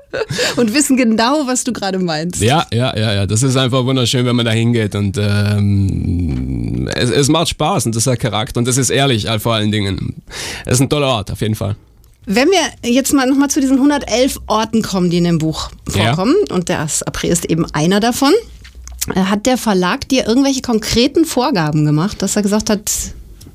und 0.56 0.74
wissen 0.74 0.96
genau, 0.96 1.46
was 1.46 1.62
du 1.62 1.72
gerade 1.72 2.00
meinst. 2.00 2.42
Ja, 2.42 2.66
ja, 2.72 2.96
ja, 2.98 3.14
ja. 3.14 3.26
Das 3.26 3.44
ist 3.44 3.56
einfach 3.56 3.84
wunderschön, 3.84 4.26
wenn 4.26 4.34
man 4.34 4.46
da 4.46 4.52
hingeht 4.52 4.96
und 4.96 5.18
ähm, 5.18 6.88
es, 6.94 7.10
es 7.10 7.28
macht 7.28 7.50
Spaß 7.50 7.86
und 7.86 7.94
das 7.94 8.08
hat 8.08 8.18
Charakter 8.18 8.58
und 8.58 8.66
das 8.66 8.76
ist 8.76 8.90
ehrlich 8.90 9.28
vor 9.38 9.54
allen 9.54 9.70
Dingen. 9.70 10.22
Es 10.66 10.74
ist 10.74 10.80
ein 10.80 10.88
toller 10.88 11.06
Ort, 11.06 11.30
auf 11.30 11.40
jeden 11.40 11.54
Fall. 11.54 11.76
Wenn 12.26 12.48
wir 12.50 12.90
jetzt 12.90 13.12
mal 13.12 13.26
nochmal 13.26 13.50
zu 13.50 13.60
diesen 13.60 13.76
111 13.76 14.40
Orten 14.46 14.82
kommen, 14.82 15.10
die 15.10 15.18
in 15.18 15.24
dem 15.24 15.38
Buch 15.38 15.70
vorkommen, 15.88 16.36
ja. 16.48 16.54
und 16.54 16.68
der 16.68 16.86
April 17.06 17.30
ist 17.30 17.46
eben 17.46 17.66
einer 17.72 18.00
davon, 18.00 18.32
äh, 19.14 19.20
hat 19.20 19.46
der 19.46 19.58
Verlag 19.58 20.08
dir 20.08 20.26
irgendwelche 20.26 20.62
konkreten 20.62 21.24
Vorgaben 21.24 21.84
gemacht, 21.84 22.22
dass 22.22 22.36
er 22.36 22.42
gesagt 22.42 22.70
hat, 22.70 22.90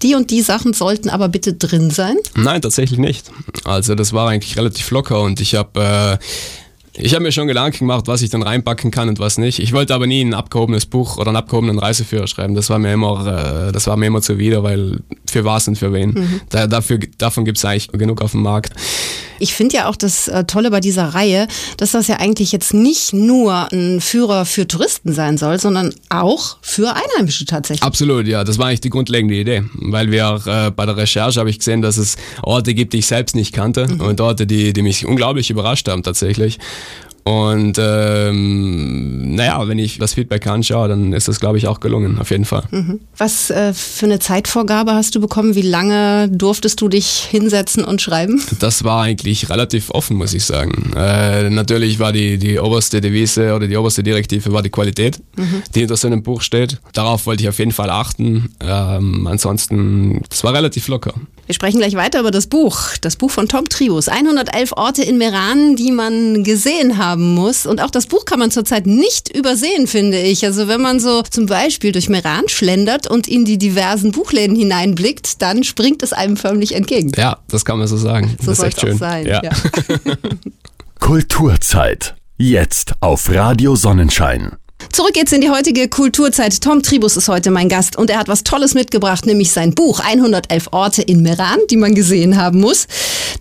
die 0.02 0.16
und 0.16 0.30
die 0.32 0.42
Sachen 0.42 0.74
sollten 0.74 1.10
aber 1.10 1.30
bitte 1.30 1.54
drin 1.54 1.90
sein? 1.90 2.18
Nein, 2.36 2.62
tatsächlich 2.62 3.00
nicht. 3.00 3.32
Also 3.64 3.96
das 3.96 4.14
war 4.14 4.30
eigentlich 4.30 4.58
relativ 4.58 4.92
locker 4.92 5.22
und 5.22 5.40
ich 5.40 5.56
habe 5.56 6.20
äh, 6.20 6.26
ich 6.98 7.14
habe 7.14 7.24
mir 7.24 7.32
schon 7.32 7.48
Gedanken 7.48 7.80
gemacht, 7.80 8.08
was 8.08 8.22
ich 8.22 8.30
dann 8.30 8.42
reinpacken 8.42 8.92
kann 8.92 9.10
und 9.10 9.20
was 9.20 9.38
nicht. 9.38 9.60
Ich 9.60 9.74
wollte 9.74 9.94
aber 9.94 10.08
nie 10.08 10.22
ein 10.22 10.34
abgehobenes 10.34 10.86
Buch 10.86 11.18
oder 11.18 11.28
einen 11.28 11.38
abgehobenen 11.38 11.80
Reiseführer 11.80 12.28
schreiben. 12.28 12.56
Das 12.56 12.70
war 12.70 12.80
mir 12.80 12.94
immer, 12.94 13.68
äh, 13.68 13.72
das 13.72 13.88
war 13.88 13.98
mir 13.98 14.08
immer 14.08 14.22
zuwider, 14.22 14.64
weil 14.64 15.00
für 15.30 15.46
was 15.46 15.68
und 15.68 15.78
für 15.78 15.94
wen. 15.94 16.12
Mhm. 16.12 16.42
Da, 16.50 16.68
dafür, 16.68 17.00
davon 17.18 17.46
gibt 17.46 17.58
es 17.58 17.66
eigentlich 17.66 17.90
genug 17.90 18.22
auf 18.22 18.32
dem 18.32 18.42
Markt. 18.42 18.74
Ich 19.40 19.54
finde 19.54 19.76
ja 19.76 19.88
auch 19.88 19.96
das 19.96 20.28
äh, 20.28 20.46
Tolle 20.46 20.72
bei 20.72 20.80
dieser 20.80 21.10
Reihe, 21.10 21.48
dass 21.78 21.92
das 21.92 22.08
ja 22.08 22.16
eigentlich 22.18 22.52
jetzt 22.52 22.74
nicht 22.74 23.14
nur 23.14 23.72
ein 23.72 24.02
Führer 24.02 24.46
für 24.46 24.68
Touristen 24.68 25.14
sein 25.14 25.38
soll, 25.38 25.60
sondern 25.60 25.94
auch 26.10 26.58
für 26.62 26.96
Einheimische 26.96 27.46
tatsächlich. 27.46 27.84
Absolut, 27.84 28.28
ja. 28.28 28.44
Das 28.44 28.58
war 28.58 28.68
eigentlich 28.68 28.82
die 28.82 28.90
grundlegende 28.90 29.36
Idee. 29.36 29.64
Weil 29.74 30.12
wir 30.12 30.30
auch 30.30 30.48
äh, 30.48 30.72
bei 30.72 30.86
der 30.86 30.98
Recherche 30.98 31.40
habe 31.40 31.50
ich 31.50 31.60
gesehen, 31.60 31.82
dass 31.82 31.98
es 31.98 32.18
Orte 32.42 32.74
gibt, 32.74 32.94
die 32.94 33.00
ich 33.00 33.08
selbst 33.08 33.36
nicht 33.36 33.54
kannte 33.54 33.88
mhm. 33.88 34.02
und 34.02 34.22
Orte, 34.22 34.48
die, 34.48 34.74
die 34.74 34.82
mich 34.82 35.06
unglaublich 35.06 35.50
überrascht 35.50 35.88
haben 35.88 36.02
tatsächlich. 36.02 36.58
Und 37.28 37.78
ähm, 37.78 39.36
naja, 39.36 39.68
wenn 39.68 39.80
ich 39.80 39.98
das 39.98 40.14
Feedback 40.14 40.48
anschaue, 40.48 40.88
dann 40.88 41.12
ist 41.12 41.28
das, 41.28 41.42
glaube 41.42 41.58
ich, 41.58 41.68
auch 41.68 41.82
gelungen, 41.82 42.20
auf 42.20 42.32
jeden 42.32 42.46
Fall. 42.46 42.64
Mhm. 42.72 43.02
Was 43.18 43.50
äh, 43.50 43.74
für 43.74 44.06
eine 44.06 44.20
Zeitvorgabe 44.20 44.94
hast 44.94 45.14
du 45.14 45.20
bekommen? 45.20 45.54
Wie 45.54 45.62
lange 45.62 46.30
durftest 46.30 46.80
du 46.80 46.88
dich 46.88 47.28
hinsetzen 47.30 47.84
und 47.84 48.02
schreiben? 48.02 48.42
Das 48.60 48.86
war 48.86 49.04
eigentlich 49.04 49.50
relativ 49.50 49.90
offen, 49.90 50.16
muss 50.16 50.34
ich 50.34 50.46
sagen. 50.46 50.94
Äh, 50.96 51.50
natürlich 51.50 52.00
war 52.00 52.14
die, 52.14 52.38
die 52.38 52.60
oberste 52.60 53.02
Devise 53.02 53.54
oder 53.54 53.68
die 53.68 53.76
oberste 53.76 54.04
Direktive 54.04 54.54
war 54.54 54.62
die 54.62 54.70
Qualität, 54.70 55.20
mhm. 55.36 55.64
die 55.76 55.80
hinter 55.82 55.98
so 55.98 56.08
einem 56.08 56.24
Buch 56.24 56.42
steht. 56.42 56.80
Darauf 56.94 57.26
wollte 57.26 57.44
ich 57.44 57.50
auf 57.50 57.60
jeden 57.60 57.74
Fall 57.74 57.90
achten. 57.90 58.54
Ähm, 58.62 59.28
ansonsten, 59.28 60.22
es 60.32 60.46
war 60.46 60.54
relativ 60.54 60.88
locker. 60.88 61.14
Wir 61.48 61.56
sprechen 61.56 61.80
gleich 61.80 61.96
weiter 61.96 62.20
über 62.20 62.30
das 62.30 62.48
Buch. 62.48 62.98
Das 63.00 63.16
Buch 63.16 63.32
von 63.32 63.48
Tom 63.48 63.70
Tribus. 63.70 64.10
111 64.10 64.74
Orte 64.74 65.02
in 65.02 65.18
Meran, 65.18 65.78
die 65.78 65.92
man 65.92 66.44
gesehen 66.44 66.98
haben 66.98 67.34
muss. 67.34 67.66
Und 67.66 67.82
auch 67.82 67.90
das 67.90 68.06
Buch 68.06 68.26
kann 68.26 68.38
man 68.38 68.52
zurzeit 68.52 68.86
nicht 68.86 69.36
übersehen, 69.36 69.88
finde 69.88 70.20
ich. 70.20 70.46
Also 70.46 70.68
wenn 70.68 70.82
man 70.82 71.00
so 71.00 71.22
zum 71.22 71.46
Beispiel 71.46 71.94
durch 71.94 72.10
Meran 72.10 72.50
schlendert 72.50 73.08
und 73.10 73.30
in 73.30 73.46
die 73.46 73.58
diversen 73.58 74.12
Buchläden 74.12 74.58
hineinblickt, 74.58 75.42
dann 75.42 75.64
springt 75.64 76.04
es 76.04 76.12
einem 76.12 76.36
förmlich 76.36 76.76
entgegen. 76.76 77.12
Ja, 77.16 77.40
das 77.48 77.64
kann 77.64 77.80
man 77.80 77.88
so 77.88 77.96
sagen. 77.96 78.38
So 78.44 78.54
soll 78.54 78.68
es 78.68 78.84
auch 78.84 78.98
sein. 78.98 79.26
Ja. 79.26 79.42
Ja. 79.42 79.52
Kulturzeit. 81.00 82.16
Jetzt 82.38 82.94
auf 83.00 83.30
Radio 83.32 83.76
Sonnenschein. 83.76 84.58
Zurück 84.98 85.14
geht's 85.14 85.32
in 85.32 85.42
die 85.42 85.52
heutige 85.52 85.90
Kulturzeit. 85.90 86.60
Tom 86.60 86.82
Tribus 86.82 87.18
ist 87.18 87.28
heute 87.28 87.52
mein 87.52 87.70
Gast 87.70 87.98
und 87.98 88.10
er 88.10 88.18
hat 88.18 88.28
was 88.30 88.44
Tolles 88.44 88.74
mitgebracht, 88.74 89.28
nämlich 89.28 89.52
sein 89.52 89.76
Buch 89.76 90.00
111 90.00 90.70
Orte 90.72 91.04
in 91.04 91.22
Meran, 91.22 91.60
die 91.70 91.78
man 91.78 91.94
gesehen 91.94 92.36
haben 92.36 92.60
muss. 92.62 92.88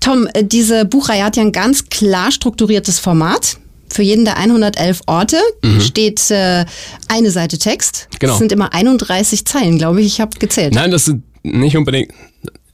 Tom, 0.00 0.28
äh, 0.34 0.44
diese 0.44 0.84
Buchreihe 0.84 1.24
hat 1.24 1.38
ja 1.38 1.42
ein 1.42 1.52
ganz 1.52 1.86
klar 1.86 2.30
strukturiertes 2.30 2.98
Format. 2.98 3.56
Für 3.88 4.02
jeden 4.02 4.26
der 4.26 4.36
111 4.36 5.00
Orte 5.06 5.38
mhm. 5.62 5.80
steht 5.80 6.30
äh, 6.30 6.66
eine 7.08 7.30
Seite 7.30 7.56
Text. 7.56 8.08
Genau. 8.18 8.34
Das 8.34 8.38
sind 8.38 8.52
immer 8.52 8.74
31 8.74 9.46
Zeilen, 9.46 9.78
glaube 9.78 10.02
ich. 10.02 10.08
Ich 10.08 10.20
habe 10.20 10.38
gezählt. 10.38 10.74
Nein, 10.74 10.90
das 10.90 11.06
sind 11.06 11.22
nicht 11.42 11.74
unbedingt 11.74 12.12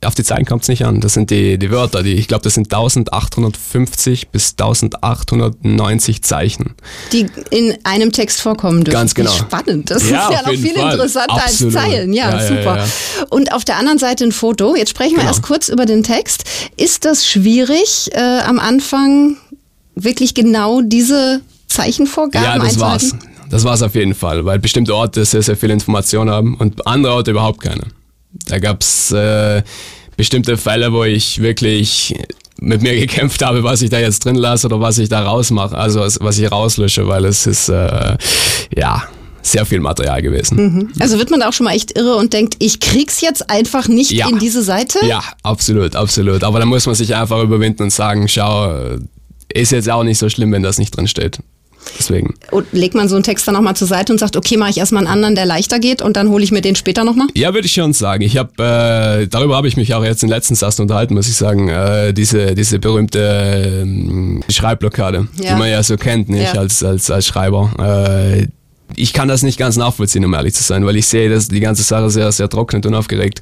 auf 0.04 0.14
die 0.14 0.25
Zahlen 0.25 0.44
kommt 0.44 0.62
es 0.62 0.68
nicht 0.68 0.85
an. 0.85 1.00
Das 1.00 1.14
sind 1.14 1.30
die, 1.30 1.59
die 1.59 1.71
Wörter, 1.71 2.02
die 2.02 2.14
ich 2.14 2.28
glaube, 2.28 2.42
das 2.42 2.54
sind 2.54 2.73
1850 2.73 4.28
bis 4.28 4.52
1890 4.52 6.23
Zeichen. 6.23 6.75
Die 7.12 7.26
in 7.50 7.76
einem 7.85 8.12
Text 8.12 8.40
vorkommen 8.40 8.85
dürfen. 8.85 8.99
Ganz 8.99 9.14
genau. 9.14 9.32
Spannend. 9.32 9.90
Das 9.90 10.09
ja, 10.09 10.28
ist 10.28 10.35
ja 10.35 10.42
noch 10.42 10.59
viel 10.59 10.75
Fall. 10.75 10.92
interessanter 10.92 11.35
Absolut. 11.35 11.76
als 11.76 11.85
Zeilen. 11.85 12.12
Ja, 12.12 12.30
ja 12.30 12.47
super. 12.47 12.76
Ja, 12.78 12.87
Und 13.30 13.52
auf 13.52 13.64
der 13.64 13.76
anderen 13.76 13.99
Seite 13.99 14.25
ein 14.25 14.32
Foto. 14.32 14.75
Jetzt 14.75 14.90
sprechen 14.90 15.12
wir 15.12 15.21
genau. 15.21 15.30
erst 15.30 15.42
kurz 15.42 15.68
über 15.68 15.87
den 15.87 16.02
Text. 16.02 16.44
Ist 16.76 17.04
das 17.04 17.26
schwierig, 17.26 18.11
äh, 18.12 18.40
am 18.40 18.59
Anfang 18.59 19.37
wirklich 19.94 20.35
genau 20.35 20.80
diese 20.80 21.40
Zeichenvorgaben 21.68 22.44
Ja, 22.44 22.59
das 22.59 22.78
war's. 22.78 23.14
Das 23.50 23.64
war's 23.64 23.82
auf 23.82 23.94
jeden 23.94 24.14
Fall, 24.14 24.47
weil 24.47 24.59
bestimmte 24.59 24.94
Orte 24.94 25.26
sehr, 25.26 25.42
sehr 25.42 25.56
viel 25.56 25.68
Information 25.71 26.30
haben 26.30 26.56
und 26.56 26.87
andere 26.87 27.12
Orte 27.12 27.32
überhaupt 27.32 27.61
keine. 27.61 27.82
Da 28.46 28.58
gab's 28.58 29.12
äh, 29.12 29.62
bestimmte 30.16 30.56
Fälle, 30.56 30.92
wo 30.92 31.04
ich 31.04 31.40
wirklich 31.40 32.14
mit 32.58 32.82
mir 32.82 32.94
gekämpft 32.98 33.42
habe, 33.42 33.62
was 33.62 33.82
ich 33.82 33.90
da 33.90 33.98
jetzt 33.98 34.24
drin 34.24 34.36
lasse 34.36 34.66
oder 34.66 34.80
was 34.80 34.98
ich 34.98 35.08
da 35.08 35.22
rausmache, 35.22 35.76
also 35.76 36.00
was 36.00 36.38
ich 36.38 36.50
rauslösche, 36.50 37.06
weil 37.08 37.24
es 37.24 37.46
ist 37.46 37.68
äh, 37.68 38.16
ja 38.76 39.02
sehr 39.42 39.66
viel 39.66 39.80
Material 39.80 40.22
gewesen. 40.22 40.56
Mhm. 40.56 40.92
Also 41.00 41.18
wird 41.18 41.30
man 41.30 41.40
da 41.40 41.48
auch 41.48 41.52
schon 41.52 41.64
mal 41.64 41.74
echt 41.74 41.98
irre 41.98 42.14
und 42.14 42.32
denkt, 42.32 42.54
ich 42.60 42.78
krieg's 42.78 43.20
jetzt 43.20 43.50
einfach 43.50 43.88
nicht 43.88 44.12
ja. 44.12 44.28
in 44.28 44.38
diese 44.38 44.62
Seite? 44.62 45.04
Ja, 45.04 45.22
absolut, 45.42 45.96
absolut. 45.96 46.44
Aber 46.44 46.60
da 46.60 46.64
muss 46.64 46.86
man 46.86 46.94
sich 46.94 47.14
einfach 47.16 47.42
überwinden 47.42 47.82
und 47.82 47.90
sagen, 47.90 48.28
schau, 48.28 48.98
ist 49.52 49.72
jetzt 49.72 49.90
auch 49.90 50.04
nicht 50.04 50.18
so 50.18 50.28
schlimm, 50.28 50.52
wenn 50.52 50.62
das 50.62 50.78
nicht 50.78 50.96
drin 50.96 51.08
steht. 51.08 51.40
Deswegen. 51.98 52.34
Und 52.50 52.66
legt 52.72 52.94
man 52.94 53.08
so 53.08 53.16
einen 53.16 53.24
Text 53.24 53.46
dann 53.46 53.54
nochmal 53.54 53.74
zur 53.74 53.88
Seite 53.88 54.12
und 54.12 54.18
sagt, 54.18 54.36
okay, 54.36 54.56
mache 54.56 54.70
ich 54.70 54.78
erstmal 54.78 55.04
einen 55.04 55.12
anderen, 55.12 55.34
der 55.34 55.46
leichter 55.46 55.78
geht 55.78 56.02
und 56.02 56.16
dann 56.16 56.28
hole 56.28 56.42
ich 56.42 56.52
mir 56.52 56.60
den 56.60 56.76
später 56.76 57.04
nochmal? 57.04 57.28
Ja, 57.34 57.54
würde 57.54 57.66
ich 57.66 57.72
schon 57.72 57.92
sagen. 57.92 58.22
Ich 58.22 58.36
habe 58.36 58.50
äh, 59.22 59.26
darüber 59.26 59.56
habe 59.56 59.68
ich 59.68 59.76
mich 59.76 59.94
auch 59.94 60.04
jetzt 60.04 60.22
in 60.22 60.28
den 60.28 60.34
letzten 60.34 60.54
erst 60.54 60.80
unterhalten, 60.80 61.14
muss 61.14 61.28
ich 61.28 61.34
sagen. 61.34 61.68
Äh, 61.68 62.12
diese, 62.12 62.54
diese 62.54 62.78
berühmte 62.78 63.84
äh, 63.86 64.52
Schreibblockade, 64.52 65.28
ja. 65.40 65.52
die 65.52 65.58
man 65.58 65.70
ja 65.70 65.82
so 65.82 65.96
kennt, 65.96 66.28
nicht 66.28 66.54
ja. 66.54 66.60
als, 66.60 66.82
als, 66.82 67.10
als 67.10 67.26
Schreiber. 67.26 67.70
Äh, 67.78 68.46
ich 68.96 69.12
kann 69.12 69.28
das 69.28 69.42
nicht 69.42 69.58
ganz 69.58 69.76
nachvollziehen, 69.76 70.24
um 70.24 70.34
ehrlich 70.34 70.54
zu 70.54 70.62
sein, 70.62 70.84
weil 70.84 70.96
ich 70.96 71.06
sehe, 71.06 71.30
dass 71.30 71.48
die 71.48 71.60
ganze 71.60 71.82
Sache 71.82 72.10
sehr, 72.10 72.30
sehr 72.32 72.48
trocknet 72.48 72.84
und 72.86 72.94
aufgeregt. 72.94 73.40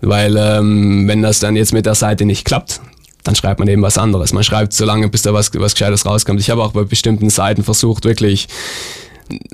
Weil 0.00 0.36
ähm, 0.36 1.06
wenn 1.06 1.22
das 1.22 1.38
dann 1.38 1.56
jetzt 1.56 1.72
mit 1.72 1.86
der 1.86 1.94
Seite 1.94 2.24
nicht 2.24 2.44
klappt, 2.44 2.80
dann 3.24 3.34
schreibt 3.34 3.60
man 3.60 3.68
eben 3.68 3.82
was 3.82 3.98
anderes. 3.98 4.32
Man 4.32 4.44
schreibt 4.44 4.72
so 4.72 4.84
lange, 4.84 5.08
bis 5.08 5.22
da 5.22 5.34
was, 5.34 5.50
was 5.54 5.74
Gescheites 5.74 6.06
rauskommt. 6.06 6.40
Ich 6.40 6.50
habe 6.50 6.62
auch 6.62 6.72
bei 6.72 6.84
bestimmten 6.84 7.30
Seiten 7.30 7.62
versucht, 7.62 8.04
wirklich, 8.04 8.48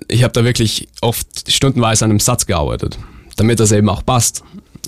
ich 0.09 0.23
habe 0.23 0.33
da 0.33 0.45
wirklich 0.45 0.89
oft 1.01 1.51
stundenweise 1.51 2.05
an 2.05 2.11
einem 2.11 2.21
Satz 2.21 2.47
gearbeitet, 2.47 2.99
damit 3.37 3.61
das 3.61 3.73
eben 3.73 3.89
auch 3.89 4.05
passt 4.05 4.43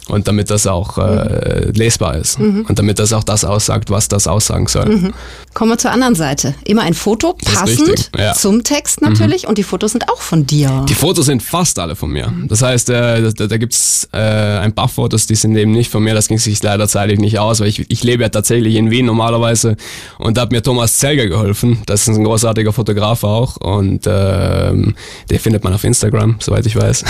und 0.09 0.27
damit 0.29 0.51
das 0.51 0.67
auch 0.67 0.99
äh, 0.99 1.71
lesbar 1.73 2.17
ist 2.17 2.39
mhm. 2.39 2.67
und 2.69 2.79
damit 2.79 2.99
das 2.99 3.13
auch 3.13 3.25
das 3.25 3.45
aussagt, 3.45 3.91
was 3.91 4.09
das 4.09 4.27
aussagen 4.27 4.67
soll. 4.67 4.87
Mhm. 4.87 5.15
Kommen 5.59 5.73
wir 5.73 5.79
zur 5.79 5.91
anderen 5.91 6.15
Seite. 6.15 6.55
Immer 6.67 6.83
ein 6.83 6.95
Foto, 6.95 7.33
passend 7.33 8.13
ja. 8.17 8.33
zum 8.33 8.63
Text 8.63 9.01
natürlich 9.01 9.43
mhm. 9.43 9.49
und 9.49 9.59
die 9.59 9.65
Fotos 9.65 9.91
sind 9.91 10.09
auch 10.09 10.21
von 10.21 10.47
dir. 10.47 10.87
Die 10.89 10.95
Fotos 10.95 11.27
sind 11.27 11.43
fast 11.43 11.81
alle 11.81 11.97
von 11.97 12.13
mir. 12.13 12.33
Das 12.47 12.63
heißt, 12.63 12.91
äh, 12.91 13.33
da, 13.33 13.47
da 13.49 13.57
gibt 13.57 13.73
es 13.73 14.09
äh, 14.13 14.19
ein 14.19 14.73
paar 14.73 14.89
Fotos, 14.89 15.27
die 15.27 15.35
sind 15.35 15.57
eben 15.57 15.73
nicht 15.73 15.91
von 15.91 16.05
mir, 16.05 16.15
das 16.15 16.29
ging 16.29 16.39
sich 16.39 16.63
leider 16.63 16.87
zeitlich 16.87 17.19
nicht 17.19 17.41
aus, 17.41 17.59
weil 17.59 17.67
ich, 17.67 17.91
ich 17.91 18.05
lebe 18.05 18.23
ja 18.23 18.29
tatsächlich 18.29 18.77
in 18.77 18.93
Wien 18.93 19.07
normalerweise 19.07 19.77
und 20.19 20.37
da 20.37 20.43
hat 20.43 20.53
mir 20.53 20.63
Thomas 20.63 20.97
Zelger 20.99 21.27
geholfen. 21.27 21.83
Das 21.87 22.07
ist 22.07 22.17
ein 22.17 22.23
großartiger 22.23 22.73
Fotograf 22.73 23.25
auch 23.25 23.57
und 23.57 24.07
äh, 24.07 24.71
den 24.71 25.39
findet 25.41 25.65
man 25.65 25.75
auf 25.75 25.83
Instagram, 25.83 26.37
soweit 26.39 26.67
ich 26.67 26.77
weiß. 26.77 27.05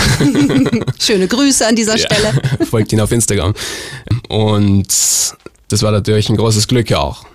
Schöne 0.99 1.27
Grüße 1.27 1.67
an 1.67 1.75
dieser 1.75 1.99
Stelle. 1.99 2.33
Folgt 2.33 2.69
folgt 2.71 2.93
ihn 2.93 3.01
auf 3.01 3.11
Instagram. 3.11 3.53
Und 4.27 4.87
das 4.87 5.83
war 5.83 5.91
natürlich 5.91 6.29
ein 6.29 6.37
großes 6.37 6.67
Glück 6.67 6.91
auch. 6.93 7.28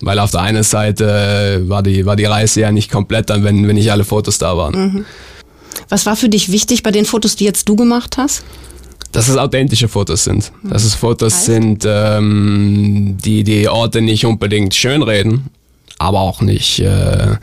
Weil 0.00 0.18
auf 0.18 0.30
der 0.30 0.40
einen 0.40 0.62
Seite 0.62 1.62
war 1.66 1.82
die, 1.82 2.04
war 2.06 2.16
die 2.16 2.24
Reise 2.24 2.60
ja 2.60 2.72
nicht 2.72 2.90
komplett 2.90 3.30
dann, 3.30 3.44
wenn, 3.44 3.66
wenn 3.66 3.76
nicht 3.76 3.90
alle 3.92 4.04
Fotos 4.04 4.38
da 4.38 4.56
waren. 4.56 4.74
Mhm. 4.74 5.04
Was 5.88 6.06
war 6.06 6.16
für 6.16 6.28
dich 6.28 6.50
wichtig 6.50 6.82
bei 6.82 6.90
den 6.90 7.04
Fotos, 7.04 7.36
die 7.36 7.44
jetzt 7.44 7.68
du 7.68 7.76
gemacht 7.76 8.16
hast? 8.18 8.42
Dass 9.12 9.28
es 9.28 9.36
authentische 9.36 9.88
Fotos 9.88 10.24
sind. 10.24 10.52
Mhm. 10.62 10.70
Dass 10.70 10.84
es 10.84 10.94
Fotos 10.94 11.34
heißt? 11.34 11.44
sind, 11.44 11.84
ähm, 11.86 13.16
die 13.24 13.44
die 13.44 13.68
Orte 13.68 14.00
nicht 14.00 14.26
unbedingt 14.26 14.74
schönreden, 14.74 15.46
aber 15.98 16.20
auch 16.20 16.40
nicht, 16.40 16.80
äh, 16.80 17.36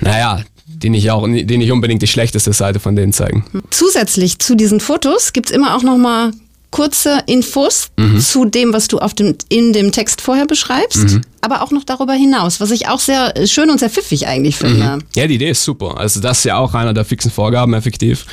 naja, 0.00 0.40
die 0.66 0.90
nicht, 0.90 1.10
auch, 1.10 1.26
die 1.26 1.56
nicht 1.56 1.72
unbedingt 1.72 2.02
die 2.02 2.06
schlechteste 2.06 2.52
Seite 2.52 2.78
von 2.78 2.94
denen 2.94 3.12
zeigen. 3.12 3.44
Zusätzlich 3.70 4.38
zu 4.38 4.54
diesen 4.54 4.80
Fotos 4.80 5.32
gibt 5.32 5.50
es 5.50 5.56
immer 5.56 5.76
auch 5.76 5.82
nochmal 5.82 6.32
kurze 6.74 7.22
Infos 7.26 7.90
mhm. 7.96 8.18
zu 8.18 8.46
dem, 8.46 8.72
was 8.72 8.88
du 8.88 8.98
auf 8.98 9.14
dem, 9.14 9.36
in 9.48 9.72
dem 9.72 9.92
Text 9.92 10.20
vorher 10.20 10.44
beschreibst, 10.44 11.04
mhm. 11.04 11.20
aber 11.40 11.62
auch 11.62 11.70
noch 11.70 11.84
darüber 11.84 12.14
hinaus, 12.14 12.60
was 12.60 12.72
ich 12.72 12.88
auch 12.88 12.98
sehr 12.98 13.32
schön 13.46 13.70
und 13.70 13.78
sehr 13.78 13.90
pfiffig 13.90 14.26
eigentlich 14.26 14.56
finde. 14.56 14.96
Mhm. 14.96 15.02
Ja, 15.14 15.28
die 15.28 15.36
Idee 15.36 15.50
ist 15.50 15.62
super. 15.62 15.96
Also 15.98 16.18
das 16.18 16.38
ist 16.38 16.44
ja 16.46 16.56
auch 16.56 16.74
einer 16.74 16.92
der 16.92 17.04
fixen 17.04 17.30
Vorgaben 17.30 17.74
effektiv. 17.74 18.26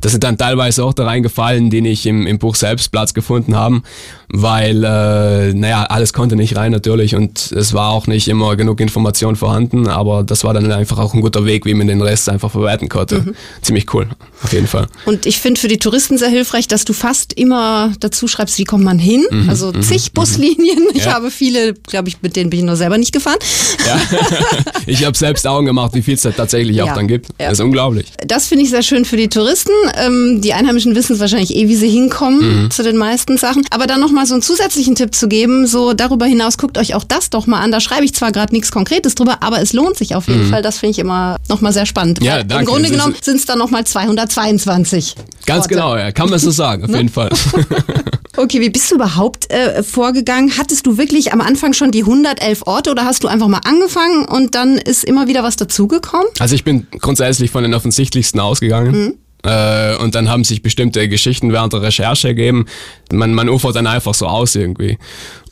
Das 0.00 0.12
sind 0.12 0.24
dann 0.24 0.38
teilweise 0.38 0.84
auch 0.84 0.92
da 0.92 1.04
reingefallen, 1.04 1.70
die 1.70 1.80
nicht 1.80 2.06
im, 2.06 2.26
im 2.26 2.38
Buch 2.38 2.54
selbst 2.54 2.90
Platz 2.92 3.14
gefunden 3.14 3.56
haben, 3.56 3.82
weil, 4.28 4.84
äh, 4.84 5.54
naja, 5.54 5.84
alles 5.84 6.12
konnte 6.12 6.36
nicht 6.36 6.56
rein 6.56 6.72
natürlich 6.72 7.14
und 7.14 7.52
es 7.52 7.72
war 7.72 7.90
auch 7.90 8.06
nicht 8.06 8.28
immer 8.28 8.56
genug 8.56 8.80
Information 8.80 9.36
vorhanden, 9.36 9.88
aber 9.88 10.22
das 10.22 10.44
war 10.44 10.54
dann 10.54 10.70
einfach 10.70 10.98
auch 10.98 11.14
ein 11.14 11.20
guter 11.20 11.44
Weg, 11.44 11.64
wie 11.64 11.74
man 11.74 11.86
den 11.86 12.02
Rest 12.02 12.28
einfach 12.28 12.50
verwerten 12.50 12.88
konnte. 12.88 13.20
Mhm. 13.20 13.34
Ziemlich 13.62 13.92
cool, 13.94 14.08
auf 14.42 14.52
jeden 14.52 14.66
Fall. 14.66 14.86
Und 15.06 15.26
ich 15.26 15.38
finde 15.38 15.60
für 15.60 15.68
die 15.68 15.78
Touristen 15.78 16.18
sehr 16.18 16.28
hilfreich, 16.28 16.68
dass 16.68 16.84
du 16.84 16.92
fast 16.92 17.32
immer 17.32 17.92
dazu 18.00 18.28
schreibst, 18.28 18.58
wie 18.58 18.64
kommt 18.64 18.84
man 18.84 18.98
hin? 18.98 19.24
Mhm, 19.30 19.48
also 19.48 19.72
mhm, 19.72 19.82
zig 19.82 20.10
mhm. 20.10 20.14
Buslinien. 20.14 20.88
Ich 20.94 21.04
ja. 21.06 21.14
habe 21.14 21.30
viele, 21.30 21.74
glaube 21.74 22.08
ich, 22.08 22.20
mit 22.22 22.36
denen 22.36 22.50
bin 22.50 22.60
ich 22.60 22.66
noch 22.66 22.76
selber 22.76 22.98
nicht 22.98 23.12
gefahren. 23.12 23.38
Ja. 23.86 24.00
ich 24.86 25.04
habe 25.04 25.16
selbst 25.16 25.46
Augen 25.46 25.66
gemacht, 25.66 25.94
wie 25.94 26.02
viel 26.02 26.14
es 26.14 26.22
da 26.22 26.30
tatsächlich 26.30 26.76
ja. 26.76 26.84
auch 26.84 26.94
dann 26.94 27.08
gibt. 27.08 27.28
Ja. 27.38 27.48
Das 27.48 27.58
ist 27.58 27.64
unglaublich. 27.64 28.06
Das 28.26 28.46
finde 28.46 28.64
ich 28.64 28.70
sehr 28.70 28.82
schön 28.82 29.04
für 29.04 29.16
die 29.16 29.28
Touristen 29.28 29.72
Ähm, 29.96 30.40
die 30.40 30.52
Einheimischen 30.52 30.94
wissen 30.94 31.14
es 31.14 31.20
wahrscheinlich 31.20 31.54
eh, 31.54 31.68
wie 31.68 31.76
sie 31.76 31.88
hinkommen 31.88 32.64
mhm. 32.64 32.70
zu 32.70 32.82
den 32.82 32.96
meisten 32.96 33.36
Sachen. 33.36 33.64
Aber 33.70 33.86
dann 33.86 34.00
nochmal 34.00 34.26
so 34.26 34.34
einen 34.34 34.42
zusätzlichen 34.42 34.94
Tipp 34.94 35.14
zu 35.14 35.28
geben, 35.28 35.66
so 35.66 35.92
darüber 35.92 36.26
hinaus 36.26 36.58
guckt 36.58 36.78
euch 36.78 36.94
auch 36.94 37.04
das 37.04 37.30
doch 37.30 37.46
mal 37.46 37.60
an. 37.60 37.72
Da 37.72 37.80
schreibe 37.80 38.04
ich 38.04 38.14
zwar 38.14 38.32
gerade 38.32 38.52
nichts 38.54 38.70
Konkretes 38.70 39.14
drüber, 39.14 39.42
aber 39.42 39.60
es 39.60 39.72
lohnt 39.72 39.96
sich 39.96 40.14
auf 40.14 40.28
jeden 40.28 40.46
mhm. 40.46 40.50
Fall. 40.50 40.62
Das 40.62 40.78
finde 40.78 40.92
ich 40.92 40.98
immer 40.98 41.36
nochmal 41.48 41.72
sehr 41.72 41.86
spannend. 41.86 42.22
Ja, 42.22 42.42
danke. 42.42 42.64
Im 42.64 42.66
Grunde 42.66 42.90
genommen 42.90 43.14
sind 43.20 43.36
es 43.36 43.46
dann 43.46 43.58
nochmal 43.58 43.84
222. 43.84 45.14
Ganz 45.46 45.62
Orte. 45.62 45.74
genau, 45.74 45.96
ja. 45.96 46.12
Kann 46.12 46.30
man 46.30 46.38
so 46.38 46.50
sagen, 46.50 46.84
auf 46.84 46.90
ne? 46.90 46.98
jeden 46.98 47.08
Fall. 47.08 47.30
Okay, 48.38 48.60
wie 48.60 48.70
bist 48.70 48.88
du 48.92 48.94
überhaupt 48.94 49.50
äh, 49.50 49.82
vorgegangen? 49.82 50.52
Hattest 50.58 50.86
du 50.86 50.96
wirklich 50.96 51.32
am 51.32 51.40
Anfang 51.40 51.72
schon 51.72 51.90
die 51.90 52.02
111 52.02 52.62
Orte 52.66 52.92
oder 52.92 53.04
hast 53.04 53.24
du 53.24 53.28
einfach 53.28 53.48
mal 53.48 53.60
angefangen 53.64 54.26
und 54.26 54.54
dann 54.54 54.78
ist 54.78 55.02
immer 55.02 55.26
wieder 55.26 55.42
was 55.42 55.56
dazugekommen? 55.56 56.28
Also 56.38 56.54
ich 56.54 56.62
bin 56.62 56.86
grundsätzlich 57.00 57.50
von 57.50 57.64
den 57.64 57.74
offensichtlichsten 57.74 58.38
ausgegangen. 58.38 58.92
Mhm. 58.92 59.14
Äh, 59.48 59.96
und 59.96 60.14
dann 60.14 60.28
haben 60.28 60.44
sich 60.44 60.62
bestimmte 60.62 61.08
Geschichten 61.08 61.52
während 61.52 61.72
der 61.72 61.82
Recherche 61.82 62.28
ergeben. 62.28 62.66
Man, 63.10 63.32
man 63.34 63.48
ufert 63.48 63.76
dann 63.76 63.86
einfach 63.86 64.14
so 64.14 64.26
aus 64.26 64.54
irgendwie. 64.54 64.98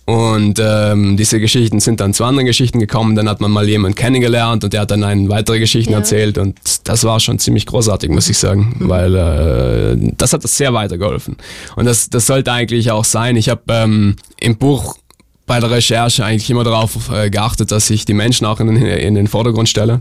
Und 0.04 0.60
ähm, 0.62 1.16
diese 1.16 1.40
Geschichten 1.40 1.80
sind 1.80 1.98
dann 1.98 2.14
zu 2.14 2.22
anderen 2.22 2.46
Geschichten 2.46 2.78
gekommen. 2.78 3.16
Dann 3.16 3.28
hat 3.28 3.40
man 3.40 3.50
mal 3.50 3.68
jemanden 3.68 3.96
kennengelernt 3.96 4.62
und 4.62 4.72
der 4.72 4.82
hat 4.82 4.92
dann 4.92 5.02
eine 5.02 5.28
weitere 5.28 5.58
Geschichten 5.58 5.92
ja. 5.92 5.98
erzählt. 5.98 6.38
Und 6.38 6.58
das 6.84 7.02
war 7.02 7.18
schon 7.18 7.40
ziemlich 7.40 7.66
großartig, 7.66 8.10
muss 8.10 8.28
ich 8.28 8.38
sagen, 8.38 8.76
mhm. 8.78 8.88
weil 8.88 9.14
äh, 9.16 10.12
das 10.16 10.32
hat 10.32 10.44
das 10.44 10.56
sehr 10.56 10.72
weitergeholfen. 10.74 11.36
Und 11.74 11.86
das, 11.86 12.08
das 12.08 12.26
sollte 12.26 12.52
eigentlich 12.52 12.92
auch 12.92 13.04
sein. 13.04 13.34
Ich 13.34 13.48
habe 13.48 13.62
ähm, 13.68 14.14
im 14.38 14.56
Buch 14.56 14.96
bei 15.46 15.58
der 15.58 15.70
Recherche 15.70 16.24
eigentlich 16.24 16.50
immer 16.50 16.64
darauf 16.64 17.10
äh, 17.12 17.30
geachtet, 17.30 17.72
dass 17.72 17.90
ich 17.90 18.04
die 18.04 18.14
Menschen 18.14 18.46
auch 18.46 18.60
in 18.60 18.68
den, 18.68 18.76
in 18.76 19.14
den 19.14 19.26
Vordergrund 19.26 19.68
stelle 19.68 20.00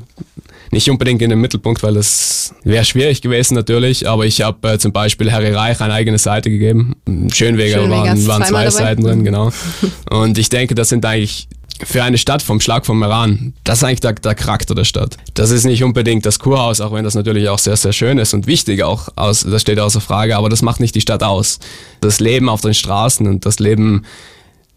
nicht 0.72 0.90
unbedingt 0.90 1.22
in 1.22 1.30
den 1.30 1.40
Mittelpunkt, 1.40 1.84
weil 1.84 1.94
das 1.94 2.54
wäre 2.64 2.86
schwierig 2.86 3.22
gewesen 3.22 3.56
natürlich, 3.56 4.08
aber 4.08 4.26
ich 4.26 4.42
habe 4.42 4.74
äh, 4.74 4.80
zum 4.80 4.92
Beispiel 4.92 5.32
Harry 5.32 5.52
Reich 5.52 5.80
eine 5.82 5.94
eigene 5.94 6.18
Seite 6.18 6.50
gegeben. 6.50 6.96
Schönweger, 7.32 7.80
Schönweger 7.80 7.90
waren, 7.90 8.28
waren 8.28 8.44
zwei 8.44 8.66
dabei. 8.66 8.70
Seiten 8.70 9.04
drin, 9.04 9.24
genau. 9.24 9.52
Und 10.10 10.38
ich 10.38 10.50
denke, 10.50 10.76
das 10.76 10.90
sind 10.90 11.06
eigentlich 11.06 11.48
für 11.84 12.04
eine 12.04 12.18
Stadt 12.18 12.42
vom 12.42 12.62
Schlag 12.62 12.86
vom 12.86 13.00
Meran, 13.00 13.54
das 13.64 13.80
ist 13.80 13.84
eigentlich 13.84 14.00
der, 14.00 14.14
der, 14.14 14.36
Charakter 14.36 14.76
der 14.76 14.86
Stadt. 14.86 15.18
Das 15.34 15.52
ist 15.52 15.66
nicht 15.66 15.84
unbedingt 15.84 16.26
das 16.26 16.40
Kurhaus, 16.40 16.80
auch 16.80 16.94
wenn 16.94 17.04
das 17.04 17.16
natürlich 17.16 17.50
auch 17.50 17.60
sehr, 17.60 17.76
sehr 17.76 17.92
schön 17.92 18.18
ist 18.18 18.34
und 18.34 18.48
wichtig 18.48 18.84
auch, 18.84 19.10
aus, 19.16 19.42
das 19.42 19.62
steht 19.62 19.80
außer 19.80 20.00
Frage, 20.00 20.38
aber 20.38 20.50
das 20.50 20.62
macht 20.62 20.80
nicht 20.80 20.96
die 20.96 21.02
Stadt 21.02 21.24
aus. 21.24 21.60
Das 22.00 22.20
Leben 22.20 22.48
auf 22.48 22.62
den 22.62 22.74
Straßen 22.74 23.28
und 23.28 23.46
das 23.46 23.60
Leben 23.60 24.06